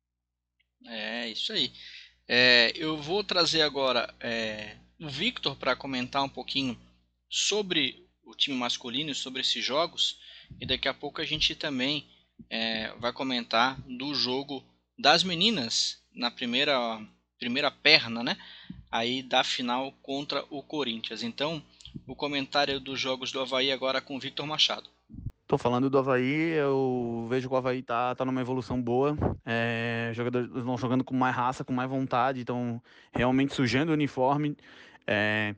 [0.87, 1.73] É, isso aí.
[2.33, 6.81] É, eu vou trazer agora é, o Victor para comentar um pouquinho
[7.29, 10.17] sobre o time masculino e sobre esses jogos.
[10.61, 12.07] E daqui a pouco a gente também
[12.49, 14.65] é, vai comentar do jogo
[14.97, 17.05] das meninas na primeira,
[17.37, 18.37] primeira perna, né?
[18.93, 21.25] Aí da final contra o Corinthians.
[21.25, 21.61] Então,
[22.07, 24.89] o comentário dos jogos do Havaí agora com o Victor Machado.
[25.51, 29.19] Tô falando do Havaí, eu vejo que o Havaí tá, tá numa evolução boa.
[29.45, 32.81] É, jogadores vão jogando com mais raça, com mais vontade, estão
[33.13, 34.57] realmente sujando o uniforme.
[35.05, 35.57] É,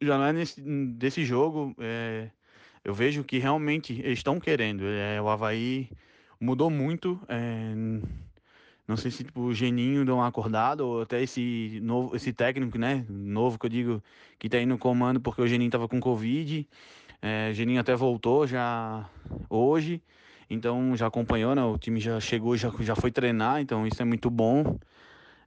[0.00, 1.74] já não é nesse, desse jogo.
[1.80, 2.30] É,
[2.84, 4.84] eu vejo que realmente eles estão querendo.
[4.84, 5.90] É, o Havaí
[6.40, 7.20] mudou muito.
[7.28, 7.74] É,
[8.86, 12.78] não sei se tipo, o Geninho deu uma acordada ou até esse novo, esse técnico,
[12.78, 13.04] né?
[13.08, 14.02] Novo que eu digo
[14.38, 16.68] que tá aí no comando porque o Geninho tava com Covid.
[17.20, 19.08] É, Geninho até voltou já
[19.50, 20.02] hoje.
[20.50, 21.62] Então já acompanhou, né?
[21.62, 24.78] O time já chegou, já, já foi treinar, então isso é muito bom.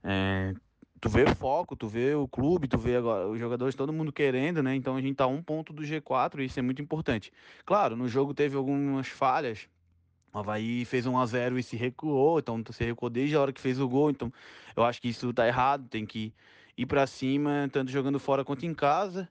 [0.04, 0.54] É,
[1.00, 4.12] tu vê o foco, tu vê o clube, tu vê agora os jogadores, todo mundo
[4.12, 4.76] querendo, né?
[4.76, 7.32] Então a gente tá um ponto do G4 e isso é muito importante.
[7.66, 9.68] Claro, no jogo teve algumas falhas,
[10.34, 13.54] o Havaí fez 1 a 0 e se recuou, então você recuou desde a hora
[13.54, 14.32] que fez o gol, então
[14.76, 16.34] eu acho que isso tá errado, tem que
[16.78, 19.30] ir para cima, tanto jogando fora quanto em casa.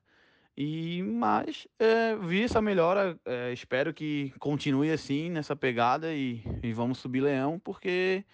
[0.57, 6.73] E mas é, vi essa melhora, é, espero que continue assim nessa pegada e, e
[6.73, 8.25] vamos subir leão, porque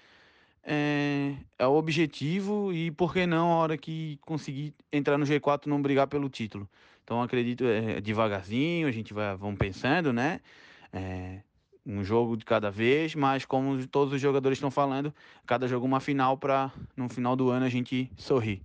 [0.62, 5.66] é, é, o objetivo e por que não a hora que conseguir entrar no G4
[5.66, 6.68] não brigar pelo título.
[7.04, 10.40] Então acredito é, devagarzinho, a gente vai vamos pensando, né?
[10.92, 11.40] É,
[11.86, 15.14] um jogo de cada vez, mas como todos os jogadores estão falando,
[15.46, 18.60] cada jogo uma final para no final do ano a gente sorrir.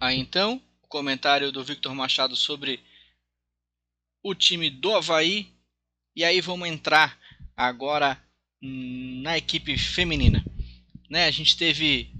[0.00, 2.80] Aí então, comentário do Victor Machado sobre
[4.22, 5.48] o time do Havaí.
[6.14, 7.18] E aí vamos entrar
[7.56, 8.20] agora
[8.60, 10.44] na equipe feminina.
[11.08, 12.12] Né, a gente teve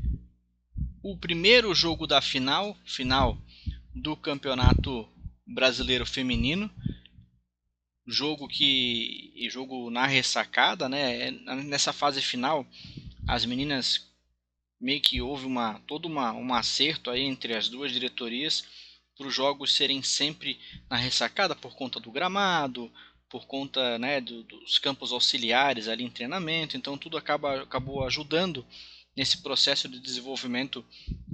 [1.02, 3.36] o primeiro jogo da final, final
[3.94, 5.08] do Campeonato
[5.46, 6.70] Brasileiro Feminino,
[8.06, 11.28] jogo que jogo na ressacada, né?
[11.28, 12.66] É, nessa fase final,
[13.28, 14.09] as meninas
[14.80, 18.64] meio que houve uma todo uma, um acerto aí entre as duas diretorias
[19.16, 22.90] para os jogos serem sempre na ressacada por conta do gramado,
[23.28, 26.76] por conta né, do, dos campos auxiliares ali em treinamento.
[26.76, 28.64] Então tudo acaba acabou ajudando
[29.16, 30.84] nesse processo de desenvolvimento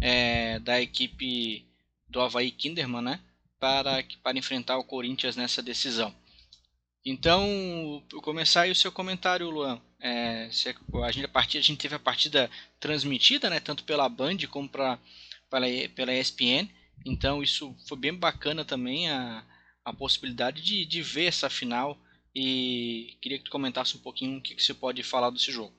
[0.01, 1.65] é, da equipe
[2.09, 3.21] do Havaí Kinderman, né?
[3.59, 6.15] Para, para enfrentar o Corinthians nessa decisão.
[7.05, 9.81] Então, eu começar aí o seu comentário, Luan.
[10.01, 10.49] É,
[11.03, 14.69] a, gente, a, partida, a gente teve a partida transmitida, né, tanto pela Band como
[14.69, 14.99] pra,
[15.51, 16.69] pela, pela ESPN.
[17.05, 19.45] Então, isso foi bem bacana também, a,
[19.85, 21.99] a possibilidade de, de ver essa final.
[22.35, 25.73] E queria que tu comentasse um pouquinho o que, que você pode falar desse jogo.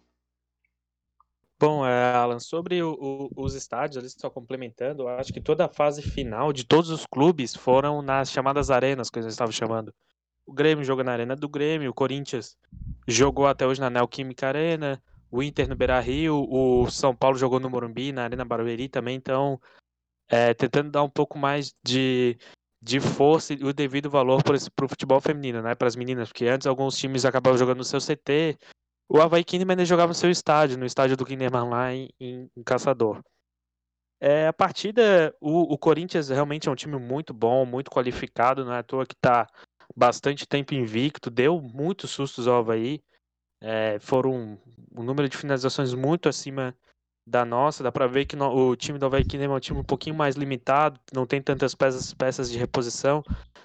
[1.60, 5.66] Bom, é, Alan, sobre o, o, os estádios, ali só complementando, eu acho que toda
[5.66, 9.94] a fase final de todos os clubes foram nas chamadas arenas, que eles estavam chamando.
[10.48, 12.58] O Grêmio jogou na Arena do Grêmio, o Corinthians
[13.06, 17.70] jogou até hoje na Neoquímica Arena, o Inter no Beira-Rio, o São Paulo jogou no
[17.70, 19.60] Morumbi, na Arena Barueri também, então
[20.30, 22.38] é, tentando dar um pouco mais de,
[22.82, 26.48] de força e o devido valor para o futebol feminino, né, para as meninas, porque
[26.48, 28.58] antes alguns times acabavam jogando no seu CT,
[29.10, 32.64] o Havaí Kinderman jogava no seu estádio, no estádio do Kinderman lá em, em, em
[32.64, 33.22] Caçador.
[34.20, 38.74] É, a partida, o, o, Corinthians realmente é um time muito bom, muito qualificado, não
[38.74, 39.48] é à toa que está
[39.96, 43.02] bastante tempo invicto, deu muitos sustos ao Havaí.
[43.62, 44.60] É, foram
[44.96, 46.76] um, número de finalizações muito acima
[47.28, 47.84] da nossa.
[47.84, 50.36] Dá para ver que no, o time do Havaí é um time um pouquinho mais
[50.36, 53.24] limitado, não tem tantas peças, peças de reposição.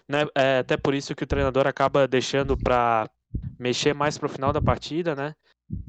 [0.08, 0.22] Né?
[0.34, 3.08] É até por isso que o treinador acaba deixando para
[3.58, 5.34] mexer mais para o final da partida, né?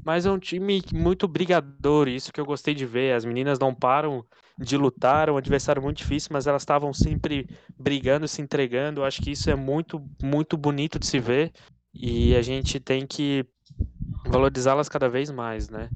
[0.04, 3.14] Mas é um time muito brigador, isso que eu gostei de ver.
[3.14, 4.24] As meninas não param
[4.58, 9.00] de lutar, é um adversário muito difícil, mas elas estavam sempre brigando, se entregando.
[9.00, 11.52] Eu acho que isso é muito, muito bonito de se ver
[11.92, 13.44] e a gente tem que
[14.26, 15.88] valorizá-las cada vez mais, né?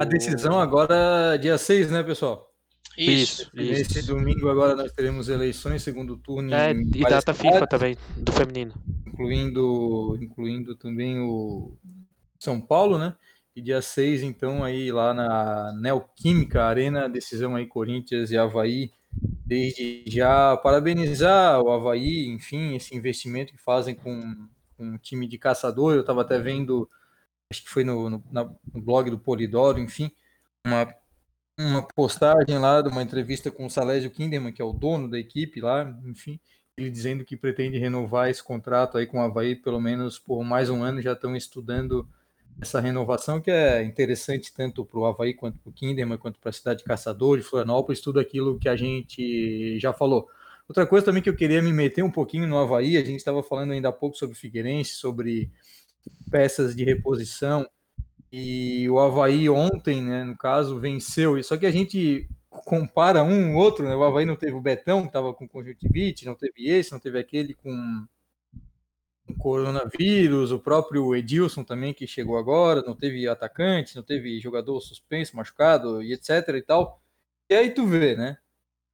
[0.00, 2.48] A decisão agora é dia 6, né, pessoal?
[2.96, 6.52] Isso, Nesse domingo agora nós teremos eleições, segundo turno.
[6.52, 8.74] É, e data FIFA também, do feminino.
[9.06, 11.76] Incluindo, incluindo também o
[12.38, 13.16] São Paulo, né?
[13.54, 18.92] E dia 6, então, aí lá na Neoquímica Arena, decisão aí Corinthians e Havaí.
[19.44, 25.38] Desde já parabenizar o Havaí, enfim, esse investimento que fazem com, com um time de
[25.38, 25.94] caçador.
[25.94, 26.88] Eu estava até vendo,
[27.50, 30.10] acho que foi no, no, na, no blog do Polidoro, enfim,
[30.64, 30.94] uma,
[31.58, 35.18] uma postagem lá de uma entrevista com o Salésio Kinderman, que é o dono da
[35.18, 36.38] equipe lá, enfim,
[36.76, 40.70] ele dizendo que pretende renovar esse contrato aí com o Havaí pelo menos por mais
[40.70, 42.08] um ano, já estão estudando
[42.60, 46.50] essa renovação que é interessante tanto para o Havaí quanto para o Kinderman, quanto para
[46.50, 50.28] a cidade de Caçador, de Florianópolis, tudo aquilo que a gente já falou.
[50.68, 53.42] Outra coisa também que eu queria me meter um pouquinho no Havaí, a gente estava
[53.42, 55.50] falando ainda há pouco sobre Figueirense, sobre
[56.30, 57.66] peças de reposição,
[58.30, 63.88] e o Havaí ontem, né, no caso, venceu, só que a gente compara um outro,
[63.88, 66.98] né, o Havaí não teve o Betão, que estava com conjuntivite, não teve esse, não
[66.98, 68.06] teve aquele com
[69.36, 75.36] coronavírus, o próprio Edilson também que chegou agora, não teve atacante, não teve jogador suspenso,
[75.36, 77.00] machucado e etc e tal.
[77.50, 78.38] E aí tu vê, né?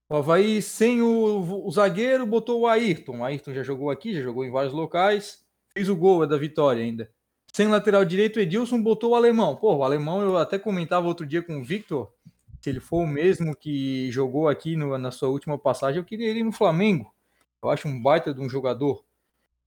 [0.09, 3.19] O Havaí sem o, o, zagueiro botou o Ayrton.
[3.19, 5.45] O Ayrton já jogou aqui, já jogou em vários locais.
[5.73, 7.11] Fez o gol da vitória ainda.
[7.53, 9.57] Sem lateral direito, Edilson botou o alemão.
[9.57, 12.13] Pô, o alemão eu até comentava outro dia com o Victor.
[12.61, 16.29] Se ele for o mesmo que jogou aqui no, na sua última passagem, eu queria
[16.29, 17.13] ele no Flamengo.
[17.63, 19.04] Eu acho um baita de um jogador.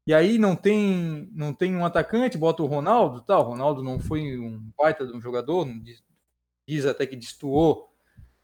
[0.08, 3.42] E aí não tem não tem um atacante, bota o Ronaldo, tal.
[3.42, 6.02] O Ronaldo não foi um baita de um jogador, diz,
[6.66, 7.90] diz até que destoou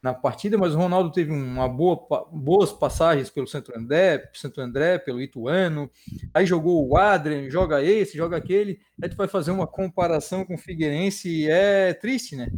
[0.02, 5.00] na partida, mas o Ronaldo teve uma boa, boas passagens pelo Santo André, Santo André,
[5.00, 5.90] pelo Ituano.
[6.34, 8.82] Aí jogou o Adrian, joga esse, joga aquele.
[9.02, 12.52] Aí tu vai fazer uma comparação com o Figueirense e é triste, né?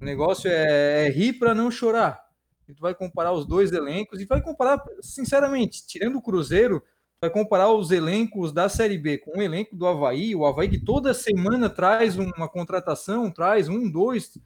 [0.00, 2.24] O negócio é, é rir para não chorar.
[2.66, 6.82] E tu vai comparar os dois elencos e vai comparar, sinceramente, tirando o Cruzeiro,
[7.20, 10.78] vai comparar os elencos da Série B com o elenco do Havaí, o Havaí que
[10.78, 14.38] toda semana traz uma contratação, traz um, dois,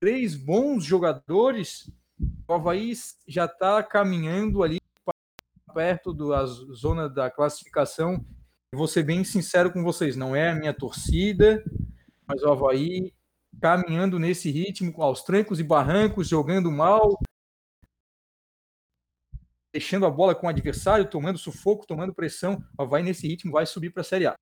[0.00, 1.90] três bons jogadores,
[2.48, 2.92] o Havaí
[3.26, 4.80] já está caminhando ali
[5.74, 8.24] perto da zona da classificação.
[8.72, 11.64] Vou ser bem sincero com vocês, não é a minha torcida,
[12.26, 13.12] mas o Havaí
[13.60, 17.18] caminhando nesse ritmo, aos trancos e barrancos, jogando mal,
[19.74, 22.64] deixando a bola com o adversário, tomando sufoco, tomando pressão.
[22.78, 24.36] Havaí nesse ritmo vai subir para a Série A.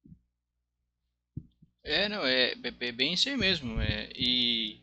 [1.82, 3.80] É, não, é, é, bem isso aí mesmo.
[3.80, 4.82] É, e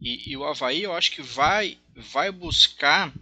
[0.00, 3.12] e, e, o Havaí eu acho que vai, vai buscar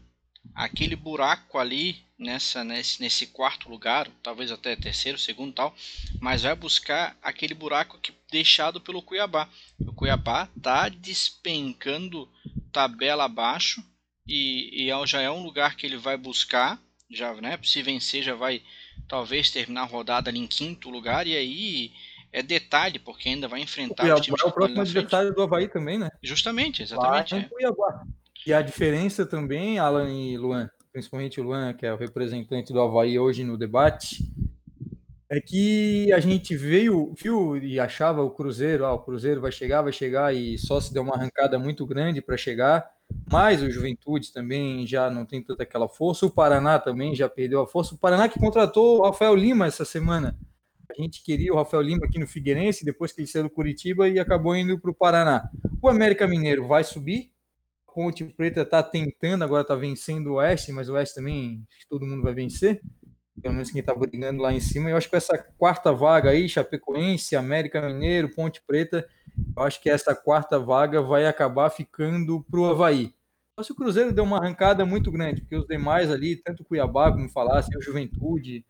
[0.55, 5.75] aquele buraco ali nessa nesse, nesse quarto lugar, talvez até terceiro, segundo tal,
[6.21, 9.49] mas vai buscar aquele buraco que deixado pelo Cuiabá.
[9.81, 12.29] O Cuiabá tá despencando
[12.73, 13.83] tabela abaixo
[14.27, 17.59] e, e já é um lugar que ele vai buscar, já, né?
[17.63, 18.63] Se vencer já vai
[19.09, 21.93] talvez terminar a rodada ali em quinto lugar e aí
[22.33, 25.99] é detalhe, porque ainda vai enfrentar o, Cuiabá, é o próximo adversário do Havaí também,
[25.99, 26.11] né?
[26.23, 27.35] Justamente, exatamente.
[27.35, 27.49] É.
[28.47, 32.81] E a diferença também, Alan e Luan, principalmente o Luan, que é o representante do
[32.81, 34.25] Havaí hoje no debate,
[35.29, 39.83] é que a gente veio, viu e achava o Cruzeiro, ah, o Cruzeiro vai chegar,
[39.83, 42.89] vai chegar, e só se deu uma arrancada muito grande para chegar,
[43.31, 47.61] mas o Juventude também já não tem tanta aquela força, o Paraná também já perdeu
[47.61, 50.37] a força, o Paraná que contratou o Rafael Lima essa semana,
[50.91, 54.09] a gente queria o Rafael Lima aqui no Figueirense, depois que ele saiu do Curitiba
[54.09, 55.49] e acabou indo para o Paraná.
[55.83, 57.31] O América Mineiro vai subir.
[57.89, 62.07] A Ponte Preta está tentando, agora está vencendo o Oeste, mas o Oeste também todo
[62.07, 62.81] mundo vai vencer.
[63.41, 64.91] Pelo menos quem está brigando lá em cima.
[64.91, 69.07] Eu acho que essa quarta vaga aí, Chapecoense, América Mineiro, Ponte Preta,
[69.57, 73.15] eu acho que essa quarta vaga vai acabar ficando para o Havaí.
[73.57, 77.11] Mas o Cruzeiro deu uma arrancada muito grande, porque os demais ali, tanto o Cuiabá,
[77.11, 78.65] como falasse, o Juventude,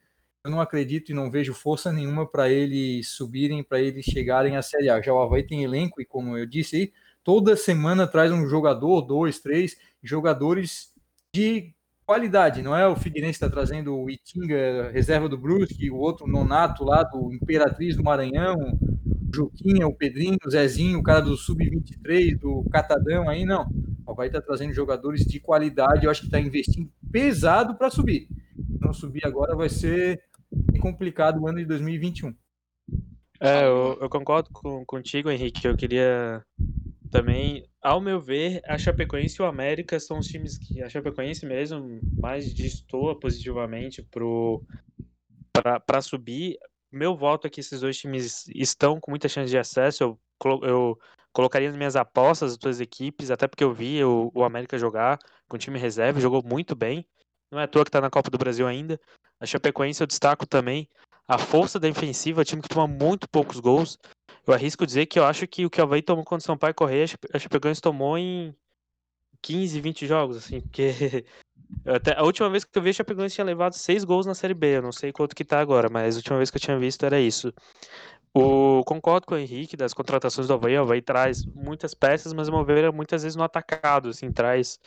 [0.45, 4.63] eu não acredito e não vejo força nenhuma para eles subirem, para eles chegarem à
[4.63, 5.01] Série A.
[5.03, 6.93] Já o Havaí tem elenco, e como eu disse aí,
[7.25, 10.93] toda semana traz um jogador, dois, três jogadores
[11.35, 11.75] de
[12.07, 12.63] qualidade.
[12.63, 17.03] Não é o Figueirense está trazendo o Itinga, reserva do Brusque, o outro nonato lá
[17.03, 22.65] do Imperatriz do Maranhão, o Juquinha, o Pedrinho, o Zezinho, o cara do Sub-23, do
[22.71, 23.69] Catadão aí, não.
[24.07, 28.29] O Havaí está trazendo jogadores de qualidade, eu acho que está investindo pesado para subir.
[28.81, 30.23] Não subir agora vai ser
[30.81, 32.33] complicado o ano de 2021.
[33.41, 35.67] É, eu, eu concordo com, contigo, Henrique.
[35.67, 36.43] Eu queria
[37.11, 41.47] também, ao meu ver, a Chapecoense e o América são os times que a Chapecoense
[41.47, 44.05] mesmo mais destoa positivamente
[45.53, 46.59] para subir.
[46.91, 50.03] Meu voto é que esses dois times estão com muita chance de acesso.
[50.03, 50.21] Eu,
[50.65, 50.99] eu
[51.33, 55.17] colocaria nas minhas apostas as duas equipes, até porque eu vi o, o América jogar
[55.49, 57.07] com time reserva, jogou muito bem.
[57.53, 59.01] Não é à toa que está na Copa do Brasil ainda.
[59.39, 60.89] A Chapecoense eu destaco também
[61.29, 63.97] a força defensiva, time que toma muito poucos gols.
[64.47, 66.75] Eu arrisco dizer que eu acho que o que o Havaí tomou contra o Sampaio
[66.75, 68.55] Correia, a Chapecoense tomou em
[69.43, 71.25] 15, 20 jogos, assim, porque
[71.85, 74.55] até a última vez que eu vi a Chapecoense tinha levado 6 gols na Série
[74.55, 76.79] B, eu não sei quanto que tá agora, mas a última vez que eu tinha
[76.79, 77.53] visto era isso.
[78.33, 82.49] O, concordo com o Henrique das contratações do Havaí, o Havaí traz muitas peças, mas
[82.49, 84.79] o Moveira muitas vezes no atacado, assim, traz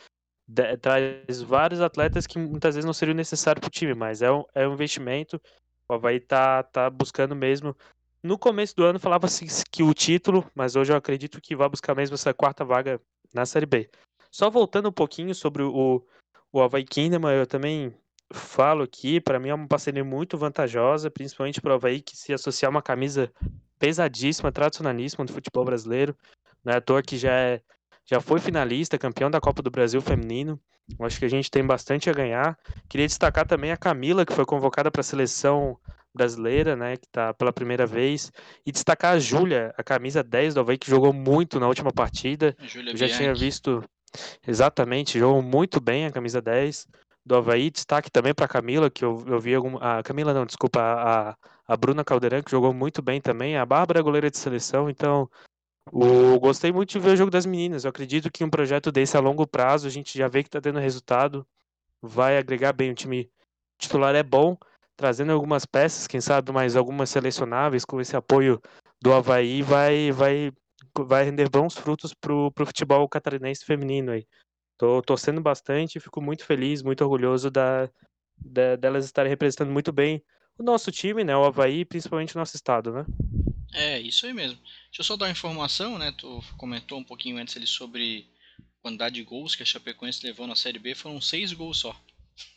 [0.80, 4.44] traz vários atletas que muitas vezes não seriam necessários para o time, mas é um,
[4.54, 5.40] é um investimento.
[5.88, 7.76] O Havaí tá, tá buscando mesmo.
[8.22, 11.94] No começo do ano falava-se que o título, mas hoje eu acredito que vai buscar
[11.94, 13.00] mesmo essa quarta vaga
[13.32, 13.88] na Série B.
[14.30, 16.04] Só voltando um pouquinho sobre o,
[16.52, 17.94] o Havaí Kinderman, eu também
[18.30, 22.32] falo aqui, para mim é uma parceria muito vantajosa, principalmente para o Havaí que se
[22.32, 23.32] associar uma camisa
[23.78, 26.14] pesadíssima, tradicionalíssima do futebol brasileiro.
[26.62, 27.62] Não é à toa que já é
[28.04, 30.60] já foi finalista, campeão da Copa do Brasil feminino.
[30.98, 32.58] Acho que a gente tem bastante a ganhar.
[32.88, 35.78] Queria destacar também a Camila, que foi convocada para a seleção
[36.14, 38.32] brasileira, né, que está pela primeira vez,
[38.66, 42.56] e destacar a Júlia, a camisa 10 do Havaí, que jogou muito na última partida.
[42.92, 43.82] Eu já tinha visto
[44.46, 46.86] exatamente, jogou muito bem a camisa 10.
[47.24, 47.70] do Havaí.
[47.70, 49.78] Destaque também para Camila, que eu, eu vi alguma.
[49.98, 53.56] A Camila, não, desculpa, a, a Bruna Caldeirão, que jogou muito bem também.
[53.56, 54.90] A Bárbara, goleira de seleção.
[54.90, 55.30] Então,
[55.92, 57.84] o, gostei muito de ver o jogo das meninas.
[57.84, 60.60] Eu acredito que um projeto desse a longo prazo, a gente já vê que está
[60.60, 61.46] tendo resultado,
[62.00, 62.90] vai agregar bem.
[62.90, 63.30] O time
[63.78, 64.56] titular é bom,
[65.00, 68.60] trazendo algumas peças, quem sabe mais algumas selecionáveis, com esse apoio
[69.00, 70.52] do Havaí, vai, vai,
[70.94, 74.26] vai render bons frutos para o futebol catarinense feminino aí.
[74.76, 77.88] Tô torcendo bastante, fico muito feliz, muito orgulhoso da,
[78.36, 80.22] da, delas estarem representando muito bem
[80.58, 81.34] o nosso time, né?
[81.34, 83.06] O Havaí, principalmente o nosso estado, né?
[83.72, 84.58] É, isso aí mesmo.
[84.58, 86.12] Deixa eu só dar uma informação, né?
[86.12, 90.46] Tu comentou um pouquinho antes ali sobre a quantidade de gols que a Chapecoense levou
[90.46, 90.94] na Série B.
[90.94, 91.98] Foram seis gols só.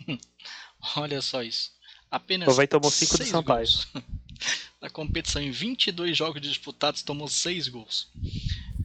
[0.97, 1.71] Olha só isso.
[2.13, 2.47] Apenas.
[2.47, 3.65] O vai tomou cinco do Sampaio.
[4.80, 8.12] Na competição, em 22 jogos disputados, tomou seis gols.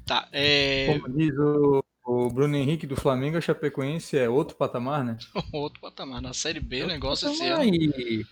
[0.07, 0.87] Tá, é.
[0.99, 5.19] Como diz o, o Bruno Henrique do Flamengo, a Chapecoense é outro patamar, né?
[5.53, 6.23] outro patamar.
[6.23, 7.65] Na Série B, o negócio esse ano.
[7.65, 8.25] E,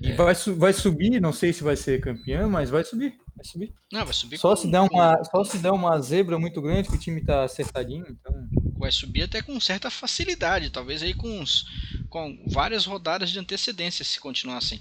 [0.00, 0.14] e é.
[0.14, 3.18] vai, vai subir, não sei se vai ser campeão, mas vai subir.
[3.36, 3.74] Vai subir.
[3.92, 4.56] Não, vai subir só, com...
[4.56, 8.06] se der uma, só se der uma zebra muito grande, que o time tá acertadinho.
[8.08, 8.48] Então...
[8.80, 11.66] Vai subir até com certa facilidade, talvez aí com, uns,
[12.08, 14.80] com várias rodadas de antecedência, se continuar assim.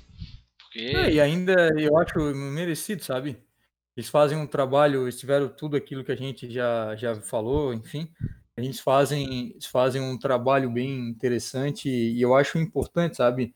[0.57, 0.79] Porque...
[0.79, 3.37] É, e ainda eu acho merecido, sabe?
[3.95, 8.09] Eles fazem um trabalho, eles tiveram tudo aquilo que a gente já, já falou, enfim.
[8.57, 13.53] Eles fazem, eles fazem um trabalho bem interessante e eu acho importante, sabe?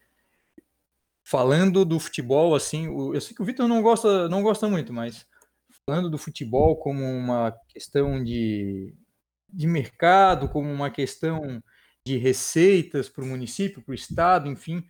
[1.24, 5.26] falando do futebol, assim, eu sei que o Vitor não gosta, não gosta muito, mas
[5.86, 8.94] falando do futebol como uma questão de,
[9.54, 11.62] de mercado, como uma questão
[12.06, 14.84] de receitas para o município, para o estado, enfim,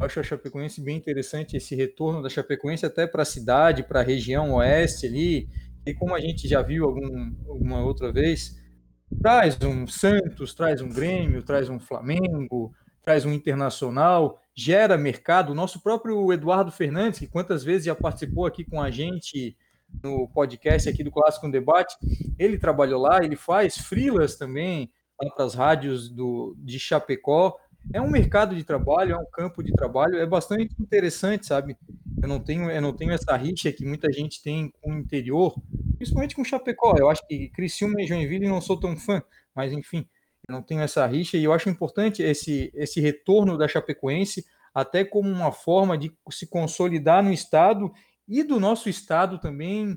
[0.00, 4.04] acho a Chapecoense bem interessante esse retorno da Chapecoense até para a cidade, para a
[4.04, 5.48] região oeste ali,
[5.86, 8.56] e como a gente já viu algum, alguma outra vez,
[9.22, 15.52] traz um Santos, traz um Grêmio, traz um Flamengo, traz um Internacional, gera mercado.
[15.52, 19.56] O nosso próprio Eduardo Fernandes, que quantas vezes já participou aqui com a gente
[20.02, 21.96] no podcast aqui do Clássico Debate,
[22.38, 27.56] ele trabalhou lá, ele faz frilas também para as rádios do, de Chapecó.
[27.92, 31.76] É um mercado de trabalho, é um campo de trabalho, é bastante interessante, sabe?
[32.20, 35.54] Eu não tenho, eu não tenho essa rixa que muita gente tem com o interior,
[35.96, 36.96] principalmente com Chapecó.
[36.98, 39.22] Eu acho que Criciúma e Joinville não sou tão fã,
[39.54, 40.06] mas enfim,
[40.48, 45.28] não tenho essa rixa e eu acho importante esse, esse retorno da Chapecoense até como
[45.28, 47.92] uma forma de se consolidar no estado
[48.28, 49.96] e do nosso estado também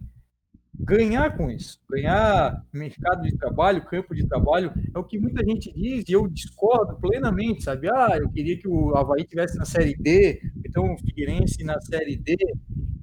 [0.74, 5.72] ganhar com isso, ganhar mercado de trabalho, campo de trabalho, é o que muita gente
[5.74, 7.89] diz e eu discordo plenamente, sabe?
[7.89, 12.15] Ah, eu queria que o Havaí tivesse na Série D, então o Figueirense na Série
[12.15, 12.38] D,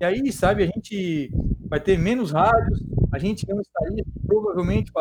[0.00, 1.30] e aí, sabe, a gente
[1.68, 2.80] vai ter menos rádios,
[3.12, 4.92] a gente não estaria provavelmente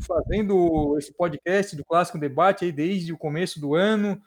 [0.00, 4.20] fazendo esse podcast do Clássico Debate aí desde o começo do ano.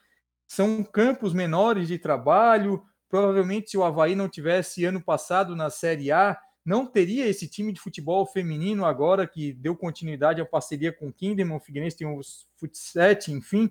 [0.46, 2.84] São campos menores de trabalho.
[3.12, 7.74] Provavelmente, se o Havaí não tivesse ano passado na Série A, não teria esse time
[7.74, 12.08] de futebol feminino agora que deu continuidade à parceria com o Kinderman, o Figueirense tem
[12.08, 13.70] os Futset, enfim.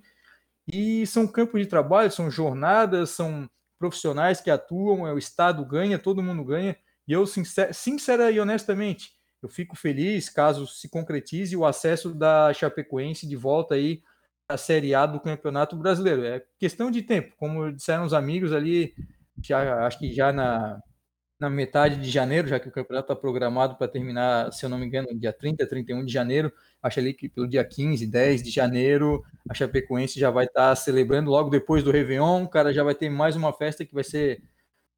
[0.71, 3.49] E são campos de trabalho, são jornadas, são
[3.79, 6.77] profissionais que atuam, é, o Estado ganha, todo mundo ganha.
[7.09, 12.53] E eu, sincer, sincera e honestamente, eu fico feliz caso se concretize o acesso da
[12.53, 14.03] Chapecoense de volta aí
[14.47, 16.25] à Série A do Campeonato Brasileiro.
[16.25, 18.95] É questão de tempo, como disseram os amigos ali,
[19.49, 20.81] já, acho que já na,
[21.41, 24.79] na metade de janeiro, já que o campeonato está programado para terminar, se eu não
[24.79, 26.53] me engano, dia 30, 31 de janeiro.
[26.83, 30.77] Acho ali que pelo dia 15, 10 de janeiro, a Chapecoense já vai estar tá
[30.77, 32.45] celebrando logo depois do Réveillon.
[32.45, 34.43] O cara já vai ter mais uma festa que vai ser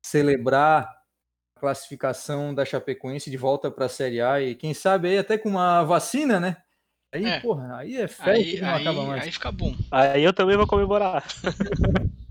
[0.04, 0.90] celebrar
[1.60, 5.48] classificação da Chapecoense de volta para a Série A e quem sabe aí até com
[5.48, 6.56] uma vacina, né?
[7.14, 7.40] Aí, é.
[7.40, 9.22] porra, aí é fé que não aí, acaba mais.
[9.22, 9.76] Aí fica bom.
[9.90, 11.24] Aí eu também vou comemorar.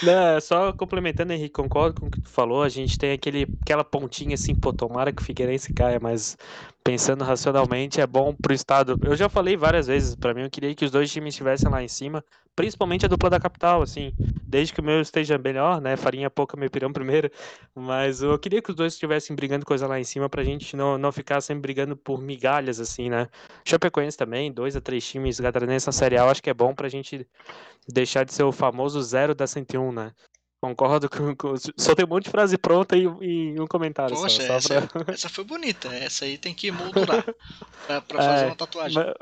[0.00, 2.62] Não, só complementando, Henrique, concordo com o que tu falou.
[2.62, 6.36] A gente tem aquele, aquela pontinha assim, pô, tomara que o Figueirense caia, mas
[6.88, 8.98] pensando racionalmente, é bom pro estado.
[9.02, 11.82] Eu já falei várias vezes, para mim, eu queria que os dois times estivessem lá
[11.82, 12.24] em cima,
[12.56, 14.14] principalmente a dupla da capital, assim,
[14.46, 15.98] desde que o meu esteja melhor, né?
[15.98, 17.30] Farinha pouca, meu pirão primeiro,
[17.74, 20.96] mas eu queria que os dois estivessem brigando coisa lá em cima pra gente não,
[20.96, 23.28] não ficar sempre brigando por migalhas, assim, né?
[23.66, 26.88] Chapecoense também, dois a três times catarinenses na Série A, acho que é bom pra
[26.88, 27.28] gente
[27.86, 30.10] deixar de ser o famoso zero da 101, né?
[30.60, 31.54] Concordo com, com.
[31.76, 34.16] Só tem um monte de frase pronta e, e um comentário.
[34.16, 35.14] Poxa, só, essa, só pra...
[35.14, 35.88] essa, foi bonita.
[35.88, 37.24] Essa aí tem que moldurar
[37.86, 38.98] pra, pra fazer é, uma tatuagem.
[38.98, 39.14] Mas,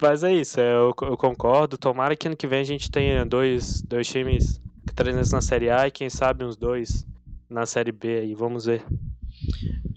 [0.00, 1.76] mas é isso, é, eu, eu, concordo.
[1.76, 4.60] Tomara que ano que vem a gente tenha dois, dois times
[4.94, 7.04] treinos na Série A e quem sabe uns dois
[7.50, 8.34] na Série B aí.
[8.34, 8.84] Vamos ver.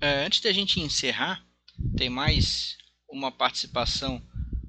[0.02, 1.44] É, antes da gente encerrar,
[1.96, 2.76] tem mais
[3.08, 4.20] uma participação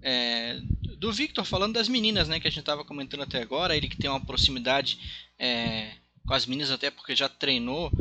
[0.02, 0.60] é,
[0.98, 3.96] do Victor, falando das meninas, né, que a gente estava comentando até agora, ele que
[3.96, 4.98] tem uma proximidade
[5.38, 5.92] é,
[6.26, 7.92] com as meninas, até porque já treinou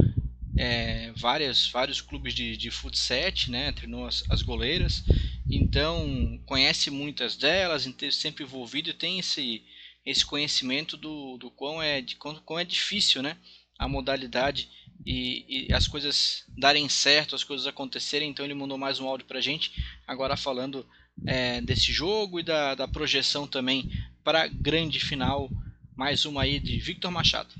[0.57, 5.03] é, várias, vários clubes de, de futsal, né, treinou as, as goleiras,
[5.49, 9.63] então conhece muitas delas, sempre envolvido e tem esse,
[10.05, 13.37] esse conhecimento do, do quão, é, de, quão, quão é difícil né,
[13.77, 14.69] a modalidade
[15.05, 18.29] e, e, as coisas darem certo, as coisas acontecerem.
[18.29, 19.71] Então ele mandou mais um áudio para a gente,
[20.07, 20.85] agora falando
[21.25, 23.89] é, desse jogo e da, da projeção também
[24.23, 25.49] para a grande final.
[25.95, 27.53] Mais uma aí de Victor Machado.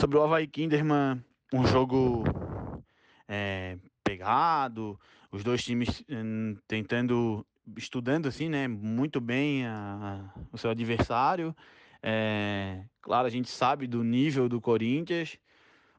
[0.00, 1.22] Sobre o Havaí Kinderman,
[1.52, 2.24] um jogo
[3.28, 4.98] é, pegado,
[5.30, 7.46] os dois times hum, tentando,
[7.76, 11.54] estudando assim, né, muito bem a, a, o seu adversário.
[12.02, 15.38] É, claro, a gente sabe do nível do Corinthians,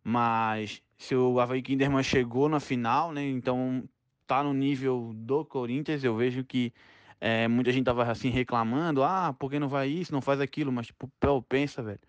[0.04, 3.28] mas se o Havaí Kinderman chegou na final, né?
[3.28, 3.84] Então
[4.32, 6.74] tá no nível do Corinthians, eu vejo que
[7.20, 10.72] é, muita gente tava assim reclamando, ah, por que não vai isso, não faz aquilo,
[10.72, 11.12] mas tipo,
[11.50, 12.00] pensa, velho.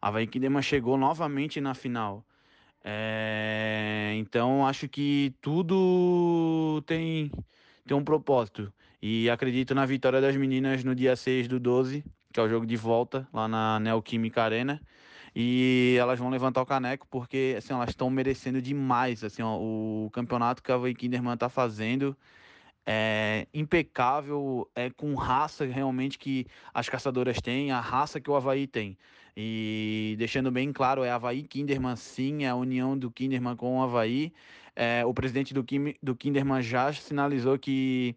[0.00, 2.22] Havaí Kinderman chegou novamente na final.
[2.84, 7.30] É, então acho que tudo tem,
[7.86, 8.70] tem um propósito.
[9.00, 12.66] E acredito na vitória das meninas no dia 6 do 12, que é o jogo
[12.66, 14.78] de volta lá na Neoquímica Arena
[15.34, 19.22] e elas vão levantar o caneco porque assim, elas estão merecendo demais.
[19.24, 22.16] Assim, ó, o campeonato que a Havaí Kinderman está fazendo
[22.86, 28.66] é impecável, é com raça realmente que as caçadoras têm, a raça que o Havaí
[28.66, 28.96] tem.
[29.36, 33.82] E deixando bem claro, é Havaí Kinderman sim, é a união do Kinderman com o
[33.82, 34.32] Havaí.
[34.74, 38.16] É, o presidente do, Kim, do Kinderman já sinalizou que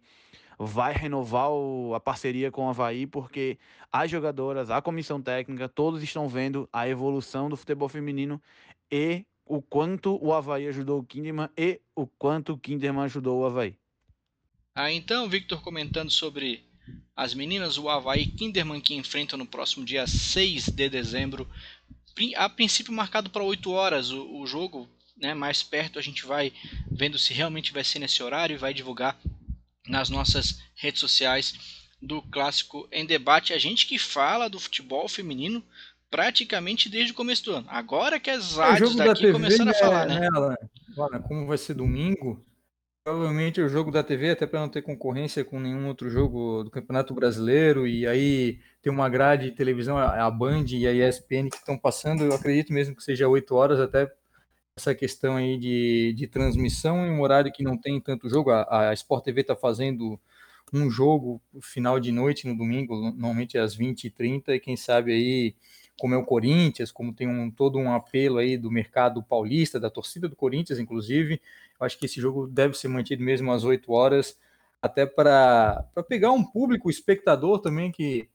[0.58, 3.58] vai renovar o, a parceria com o Havaí, porque
[3.92, 8.40] as jogadoras, a comissão técnica, todos estão vendo a evolução do futebol feminino
[8.90, 13.46] e o quanto o Havaí ajudou o Kinderman e o quanto o Kinderman ajudou o
[13.46, 13.76] Havaí.
[14.74, 16.64] Ah, então, Victor comentando sobre
[17.16, 21.48] as meninas, o Havaí Kinderman que enfrenta no próximo dia 6 de dezembro,
[22.36, 26.52] a princípio marcado para 8 horas o, o jogo, né, mais perto a gente vai
[26.90, 29.18] vendo se realmente vai ser nesse horário e vai divulgar
[29.88, 31.54] nas nossas redes sociais
[32.00, 33.52] do Clássico em Debate.
[33.52, 35.62] A gente que fala do futebol feminino
[36.10, 37.66] praticamente desde o começo do ano.
[37.68, 40.20] Agora que as rádios daqui TV, começaram a falar, né?
[40.20, 42.44] né como vai ser domingo,
[43.02, 46.70] provavelmente o jogo da TV, até para não ter concorrência com nenhum outro jogo do
[46.70, 51.56] Campeonato Brasileiro, e aí tem uma grade de televisão, a Band e a ESPN que
[51.56, 54.08] estão passando, eu acredito mesmo que seja 8 horas, até
[54.76, 58.50] essa questão aí de, de transmissão em um horário que não tem tanto jogo.
[58.50, 60.18] A, a Sport TV está fazendo
[60.72, 65.54] um jogo final de noite no domingo, normalmente às 20h30, e quem sabe aí,
[65.98, 69.90] como é o Corinthians, como tem um, todo um apelo aí do mercado paulista, da
[69.90, 71.40] torcida do Corinthians, inclusive,
[71.78, 74.36] eu acho que esse jogo deve ser mantido mesmo às 8 horas,
[74.82, 78.28] até para pegar um público, espectador também, que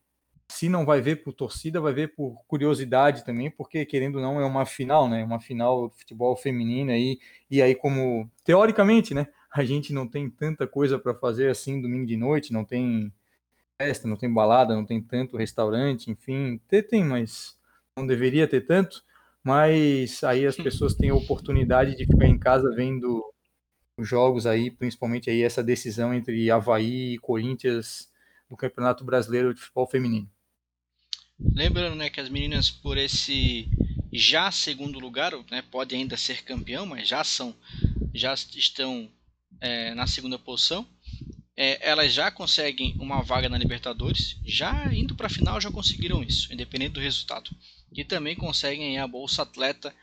[0.50, 4.41] se não vai ver por torcida, vai ver por curiosidade também, porque querendo ou não
[4.41, 5.24] é uma final, né?
[5.24, 7.20] Uma final do futebol feminino aí,
[7.50, 12.06] e aí como teoricamente, né, a gente não tem tanta coisa para fazer assim domingo
[12.06, 13.14] de noite, não tem
[13.82, 17.58] festa, não tem balada, não tem tanto restaurante, enfim, tem, tem mas
[17.95, 19.04] não deveria ter tanto,
[19.43, 23.24] mas aí as pessoas têm a oportunidade de ficar em casa vendo
[23.97, 28.10] os jogos aí, principalmente aí essa decisão entre Havaí e Corinthians
[28.50, 30.30] no Campeonato Brasileiro de Futebol Feminino.
[31.42, 33.70] Lembrando né, que as meninas, por esse
[34.14, 37.56] já segundo lugar, né, pode ainda ser campeão, mas já são,
[38.14, 39.10] já estão
[39.62, 40.88] é, na segunda posição.
[41.56, 46.24] É, elas já conseguem uma vaga na Libertadores, já indo para a final já conseguiram
[46.24, 47.52] isso, independente do resultado.
[47.94, 49.94] E também conseguem a bolsa atleta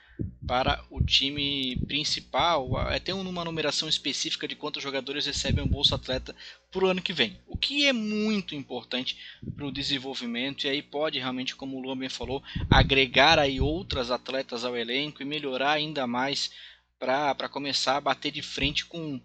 [0.46, 2.88] para o time principal.
[2.90, 6.34] É, tem uma numeração específica de quantos jogadores recebem o Bolsa Atleta
[6.70, 9.18] para o ano que vem, o que é muito importante
[9.54, 14.10] para o desenvolvimento e aí pode realmente, como o Luan bem falou, agregar aí outras
[14.10, 16.50] atletas ao elenco e melhorar ainda mais
[16.98, 19.20] para começar a bater de frente com,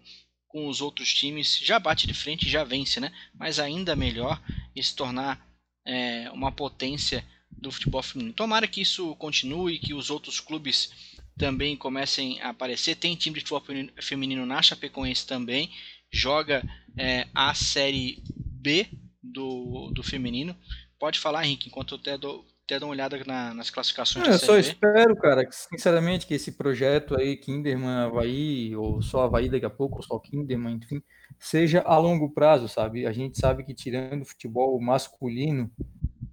[0.48, 1.58] com os outros times.
[1.58, 3.12] Já bate de frente, já vence, né?
[3.34, 4.40] Mas ainda melhor
[4.74, 5.46] e se tornar
[5.84, 7.24] é, uma potência
[7.62, 8.34] do futebol feminino.
[8.34, 10.90] Tomara que isso continue, que os outros clubes
[11.38, 12.96] também comecem a aparecer.
[12.96, 15.70] Tem time de futebol feminino na Chapecoense também.
[16.10, 16.62] Joga
[16.98, 18.86] é, a Série B
[19.22, 20.54] do, do feminino.
[20.98, 24.26] Pode falar, Henrique, enquanto eu até dou, até dou uma olhada na, nas classificações.
[24.26, 29.48] eu só espero, cara, que, sinceramente, que esse projeto aí, Kinderman Havaí, ou só Havaí
[29.48, 31.02] daqui a pouco, ou só Kinderman, enfim,
[31.38, 33.06] seja a longo prazo, sabe?
[33.06, 35.70] A gente sabe que tirando o futebol masculino,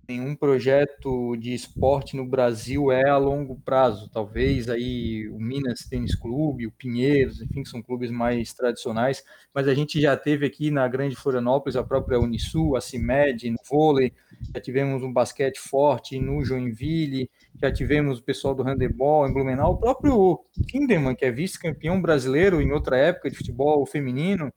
[0.09, 4.09] nenhum projeto de esporte no Brasil é a longo prazo.
[4.11, 9.73] Talvez aí o Minas Tênis Clube, o Pinheiros, enfim, são clubes mais tradicionais, mas a
[9.75, 14.11] gente já teve aqui na Grande Florianópolis a própria Unisul, a CIMED, no vôlei,
[14.51, 17.29] já tivemos um basquete forte no Joinville,
[17.61, 22.59] já tivemos o pessoal do handebol em Blumenau, o próprio Kinderman, que é vice-campeão brasileiro
[22.59, 24.51] em outra época de futebol feminino,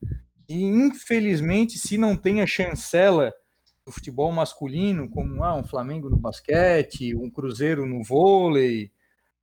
[0.49, 3.33] e infelizmente, se não tem a chancela
[3.93, 8.91] do futebol masculino, como ah, um Flamengo no basquete, um Cruzeiro no vôlei,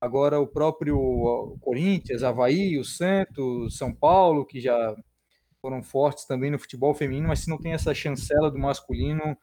[0.01, 4.95] agora o próprio Corinthians, Havaí, o Santos, São Paulo, que já
[5.61, 9.37] foram fortes também no futebol feminino, mas se não tem essa chancela do masculino,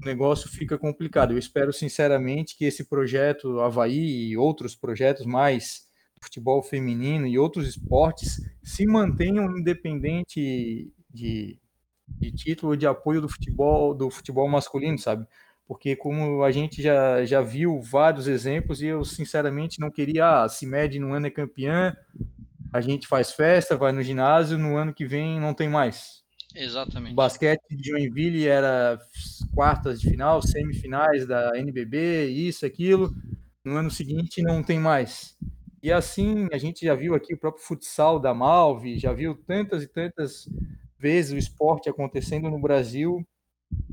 [0.00, 1.32] o negócio fica complicado.
[1.32, 5.86] Eu espero sinceramente que esse projeto Havaí e outros projetos mais
[6.22, 11.58] futebol feminino e outros esportes se mantenham independente de
[12.08, 15.26] de título de apoio do futebol do futebol masculino, sabe?
[15.66, 20.48] Porque como a gente já, já viu vários exemplos e eu sinceramente não queria, ah,
[20.48, 21.96] se mede no ano é campeã,
[22.72, 26.24] a gente faz festa, vai no ginásio, no ano que vem não tem mais.
[26.54, 27.12] Exatamente.
[27.12, 28.98] O basquete de Joinville era
[29.54, 33.12] quartas de final, semifinais da NBB, isso, aquilo.
[33.64, 35.36] No ano seguinte não tem mais.
[35.82, 39.82] E assim, a gente já viu aqui o próprio futsal da Malve, já viu tantas
[39.82, 40.48] e tantas
[41.06, 43.24] vezes o esporte acontecendo no Brasil,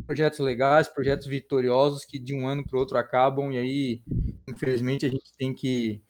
[0.07, 4.01] projetos legais, projetos vitoriosos que de um ano para o outro acabam e aí,
[4.47, 6.01] infelizmente, a gente tem que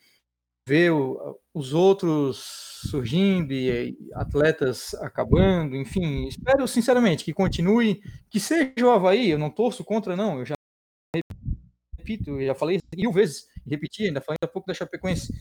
[0.66, 8.86] ver o, os outros surgindo e atletas acabando, enfim, espero sinceramente que continue, que seja
[8.86, 10.56] o Havaí, eu não torço contra não, eu já
[11.98, 15.34] repito, já falei mil vezes, repeti, ainda falei há pouco da Chapecoense,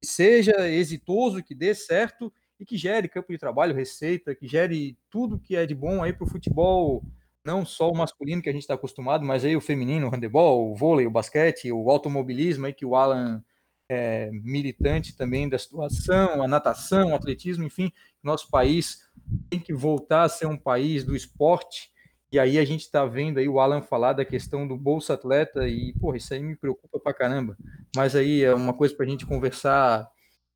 [0.00, 4.96] que seja exitoso, que dê certo e que gere campo de trabalho, receita, que gere
[5.08, 7.02] tudo que é de bom aí para o futebol,
[7.42, 10.70] não só o masculino que a gente está acostumado, mas aí o feminino, o handebol,
[10.70, 13.42] o vôlei, o basquete, o automobilismo aí que o Alan
[13.88, 17.90] é militante também da situação, a natação, o atletismo, enfim,
[18.22, 19.00] nosso país
[19.48, 21.90] tem que voltar a ser um país do esporte.
[22.30, 25.66] E aí a gente está vendo aí o Alan falar da questão do Bolsa Atleta
[25.66, 27.56] e, porra, isso aí me preocupa pra caramba.
[27.96, 30.08] Mas aí é uma coisa para a gente conversar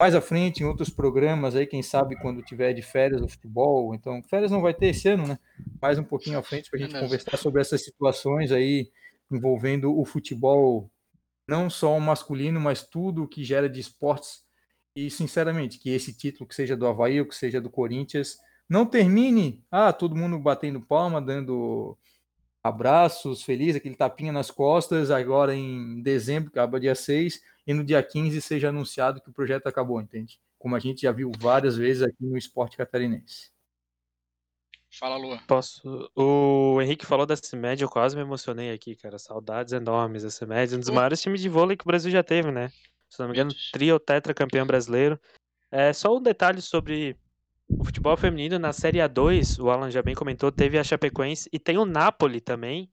[0.04, 3.94] mais à frente em outros programas aí, quem sabe quando tiver de férias o futebol.
[3.94, 5.38] Então, férias não vai ter esse ano, né?
[5.80, 8.90] Mais um pouquinho à frente para a gente é conversar sobre essas situações aí
[9.30, 10.90] envolvendo o futebol,
[11.48, 14.44] não só o masculino, mas tudo que gera de esportes.
[14.94, 18.36] E, sinceramente, que esse título, que seja do Havaí ou que seja do Corinthians,
[18.68, 21.96] não termine, ah, todo mundo batendo palma, dando
[22.64, 28.02] abraços, feliz, aquele tapinha nas costas, agora em dezembro, acaba dia 6, e no dia
[28.02, 30.40] 15 seja anunciado que o projeto acabou, entende?
[30.58, 33.52] Como a gente já viu várias vezes aqui no esporte catarinense.
[34.98, 35.40] Fala, Lua.
[35.46, 36.10] Posso.
[36.14, 39.18] O Henrique falou da CIMED, eu quase me emocionei aqui, cara.
[39.18, 42.50] Saudades enormes da CIMED, um dos maiores times de vôlei que o Brasil já teve,
[42.50, 42.70] né?
[43.10, 45.20] Se não me engano, trio tetra campeão brasileiro.
[45.70, 47.16] É, só um detalhe sobre
[47.68, 51.58] o futebol feminino na Série A2, o Alan já bem comentou, teve a Chapecoense e
[51.58, 52.90] tem o Napoli também,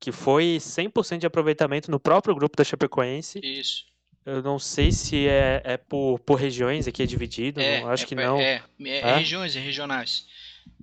[0.00, 3.40] que foi 100% de aproveitamento no próprio grupo da Chapecoense.
[3.42, 3.86] Isso.
[4.24, 8.04] Eu não sei se é, é por, por regiões aqui é dividido, é, não, acho
[8.04, 8.40] é, que não.
[8.40, 10.26] É, é, é regiões, é regionais.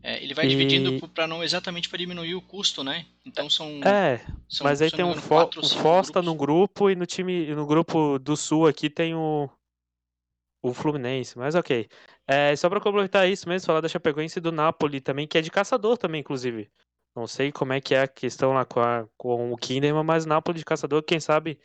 [0.04, 0.50] É, ele vai e...
[0.50, 3.06] dividindo para não exatamente para diminuir o custo, né?
[3.26, 3.82] Então são.
[3.84, 7.66] É, são, mas aí tem um, fo o Fosta no grupo e no time no
[7.66, 9.50] grupo do Sul aqui tem o
[10.62, 11.88] o Fluminense, mas ok.
[12.32, 15.42] É, só para complementar isso mesmo, falar da Chapecoense e do Napoli também, que é
[15.42, 16.72] de caçador também, inclusive.
[17.14, 20.26] Não sei como é que é a questão lá com, a, com o Kinderman, mas
[20.26, 21.60] Napoli de caçador, quem sabe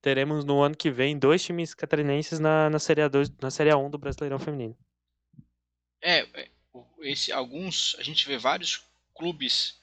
[0.00, 3.90] teremos no ano que vem dois times catarinenses na, na, série, A2, na série A1
[3.90, 4.74] do Brasileirão Feminino.
[6.00, 6.48] É, é
[7.02, 8.82] esse, alguns, a gente vê vários
[9.14, 9.78] clubes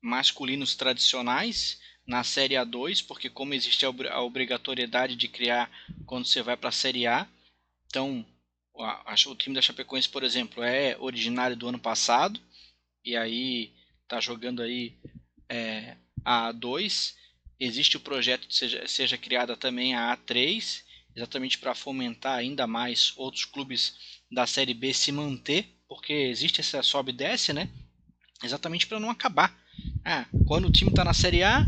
[0.00, 5.70] masculinos tradicionais na Série A2, porque como existe a obrigatoriedade de criar
[6.06, 7.28] quando você vai para a Série A,
[7.86, 8.24] então
[9.26, 12.40] o time da Chapecoense, por exemplo, é originário do ano passado
[13.04, 13.72] e aí
[14.02, 14.96] está jogando aí
[15.48, 17.18] é, a A2
[17.60, 20.82] Existe o projeto de seja, seja criada também a A3,
[21.16, 23.94] exatamente para fomentar ainda mais outros clubes
[24.30, 27.68] da Série B se manter, porque existe essa sobe e desce, né?
[28.44, 29.58] Exatamente para não acabar.
[30.04, 31.66] Ah, quando o time está na Série A,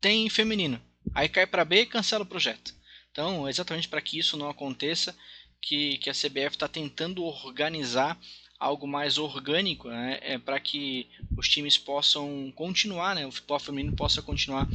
[0.00, 0.80] tem feminino.
[1.14, 2.74] Aí cai para B e cancela o projeto.
[3.10, 5.14] Então, exatamente para que isso não aconteça,
[5.60, 8.18] que, que a CBF está tentando organizar
[8.58, 13.94] algo mais orgânico, né, é, para que os times possam continuar, né, o futebol feminino
[13.94, 14.68] possa continuar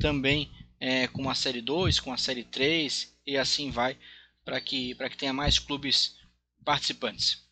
[0.00, 3.96] também é, com a série 2, com a série 3 e assim vai,
[4.44, 6.16] para que, que tenha mais clubes
[6.64, 7.44] participantes.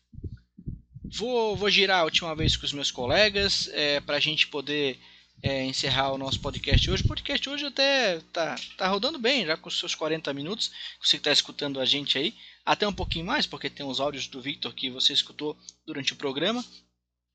[1.03, 4.99] Vou, vou girar a última vez com os meus colegas é, para a gente poder
[5.41, 7.03] é, encerrar o nosso podcast hoje.
[7.03, 10.71] O podcast hoje até tá, tá rodando bem, já com os seus 40 minutos.
[10.99, 12.33] Você que está escutando a gente aí,
[12.65, 15.55] até um pouquinho mais, porque tem os áudios do Victor que você escutou
[15.85, 16.65] durante o programa.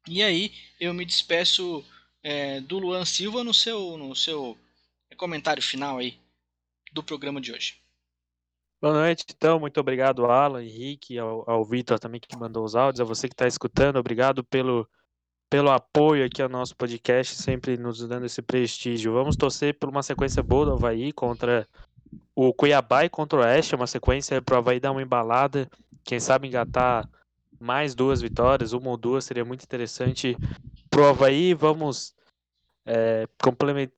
[0.08, 1.84] E aí eu me despeço
[2.22, 4.58] é, do Luan Silva no seu, no seu
[5.16, 6.18] comentário final aí
[6.92, 7.80] do programa de hoje.
[8.82, 9.60] Boa noite, então.
[9.60, 13.34] Muito obrigado, Alan, Henrique, ao, ao Vitor também que mandou os áudios, a você que
[13.34, 13.96] está escutando.
[13.96, 14.88] Obrigado pelo,
[15.50, 19.12] pelo apoio aqui ao nosso podcast, sempre nos dando esse prestígio.
[19.12, 21.68] Vamos torcer por uma sequência boa do Havaí contra
[22.42, 25.68] o Cuiabá e contra o Oeste, uma sequência para o Havaí dar uma embalada,
[26.02, 27.06] quem sabe engatar
[27.60, 30.34] mais duas vitórias, uma ou duas, seria muito interessante
[30.88, 31.52] para o Havaí.
[31.52, 32.14] Vamos
[32.86, 33.26] é,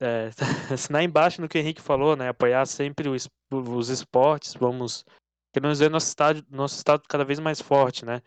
[0.01, 0.31] é,
[0.75, 2.31] assinar embaixo no que o Henrique falou, né?
[2.31, 5.05] Apoiar sempre os, os esportes, vamos
[5.53, 8.21] queremos ver nosso estado, nosso estado cada vez mais forte, né?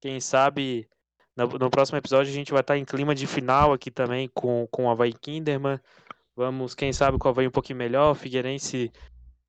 [0.00, 0.88] Quem sabe
[1.36, 4.66] no, no, próximo episódio a gente vai estar em clima de final aqui também com,
[4.68, 5.78] com o Havaí Kinderman.
[6.34, 8.90] Vamos, quem sabe, com o Havaí um pouquinho melhor, Figueirense,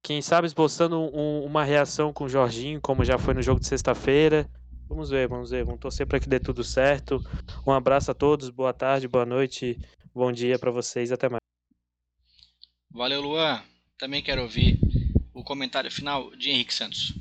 [0.04, 3.68] quem sabe esboçando um, uma reação com o Jorginho, como já foi no jogo de
[3.68, 4.49] sexta-feira.
[4.88, 7.24] Vamos ver, vamos ver, vamos torcer para que dê tudo certo.
[7.66, 9.80] Um abraço a todos, boa tarde, boa noite
[10.14, 11.39] Bom dia para vocês, até mais.
[12.89, 13.64] Valeu, Luan.
[13.97, 14.78] Também quero ouvir
[15.34, 17.14] o comentário final de Henrique Santos.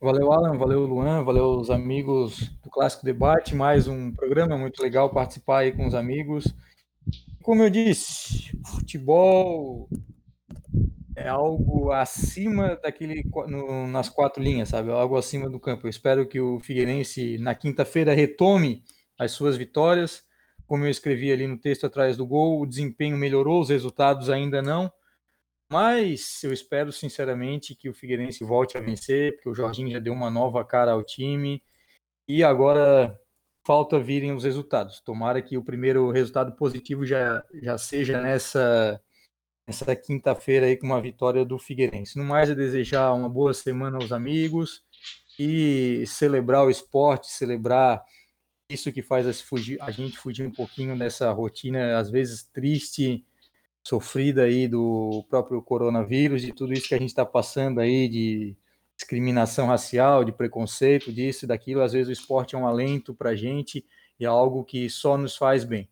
[0.00, 5.10] Valeu, Alan, valeu, Luan, valeu os amigos do Clássico Debate, mais um programa muito legal
[5.10, 6.44] participar aí com os amigos.
[7.42, 9.88] Como eu disse, futebol
[11.16, 14.90] é algo acima daquele no, nas quatro linhas, sabe?
[14.90, 15.86] É algo acima do campo.
[15.86, 18.82] Eu espero que o Figueirense na quinta-feira retome
[19.18, 20.24] as suas vitórias
[20.72, 24.62] como eu escrevi ali no texto atrás do gol, o desempenho melhorou, os resultados ainda
[24.62, 24.90] não.
[25.70, 30.14] Mas eu espero sinceramente que o Figueirense volte a vencer, porque o Jorginho já deu
[30.14, 31.62] uma nova cara ao time
[32.26, 33.14] e agora
[33.66, 34.98] falta virem os resultados.
[35.00, 38.98] Tomara que o primeiro resultado positivo já, já seja nessa
[39.66, 42.18] nessa quinta-feira aí com uma vitória do Figueirense.
[42.18, 44.82] No mais é desejar uma boa semana aos amigos
[45.38, 48.02] e celebrar o esporte, celebrar
[48.68, 53.24] isso que faz fugir, a gente fugir um pouquinho dessa rotina, às vezes triste,
[53.84, 58.56] sofrida aí do próprio coronavírus, de tudo isso que a gente está passando aí, de
[58.96, 61.82] discriminação racial, de preconceito, disso e daquilo.
[61.82, 63.84] Às vezes o esporte é um alento para a gente
[64.18, 65.88] e é algo que só nos faz bem.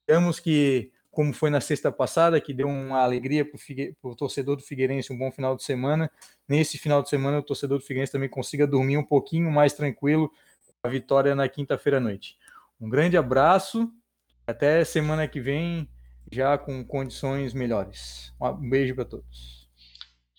[0.00, 3.60] Esperamos que, como foi na sexta passada, que deu uma alegria para
[4.10, 6.10] o torcedor do Figueirense, um bom final de semana,
[6.48, 10.32] nesse final de semana o torcedor do Figueirense também consiga dormir um pouquinho mais tranquilo,
[10.82, 12.36] a vitória na quinta-feira à noite.
[12.80, 13.92] Um grande abraço,
[14.46, 15.86] até semana que vem,
[16.32, 18.32] já com condições melhores.
[18.40, 19.68] Um beijo para todos.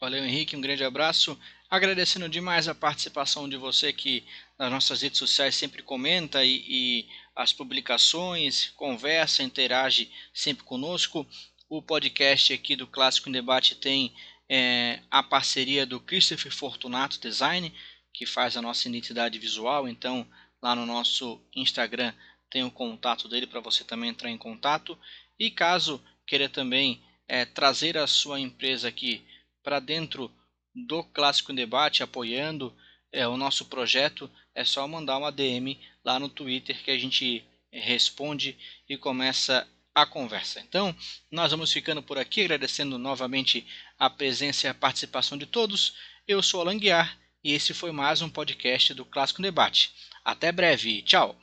[0.01, 1.39] Valeu, Henrique, um grande abraço.
[1.69, 4.26] Agradecendo demais a participação de você que
[4.58, 11.28] nas nossas redes sociais sempre comenta e, e as publicações, conversa, interage sempre conosco.
[11.68, 14.14] O podcast aqui do Clássico em Debate tem
[14.47, 17.74] é, a parceria do Christopher Fortunato Design,
[18.14, 19.88] que faz a nossa identidade visual.
[19.88, 20.28] Então,
[20.62, 22.14] lá no nosso Instagram
[22.49, 24.97] tem o contato dele para você também entrar em contato.
[25.39, 29.26] E caso queira também é, trazer a sua empresa aqui
[29.64, 30.32] para dentro
[30.76, 32.76] do Clássico em Debate, apoiando
[33.14, 37.45] é, o nosso projeto, é só mandar uma DM lá no Twitter que a gente
[37.72, 38.57] responde
[38.89, 40.59] e começa a conversa.
[40.59, 40.95] Então,
[41.32, 43.66] nós vamos ficando por aqui, agradecendo novamente
[43.97, 45.95] a presença e a participação de todos.
[46.28, 49.93] Eu sou Alan Guiar e esse foi mais um podcast do Clássico Debate.
[50.26, 51.39] Até breve, tchau!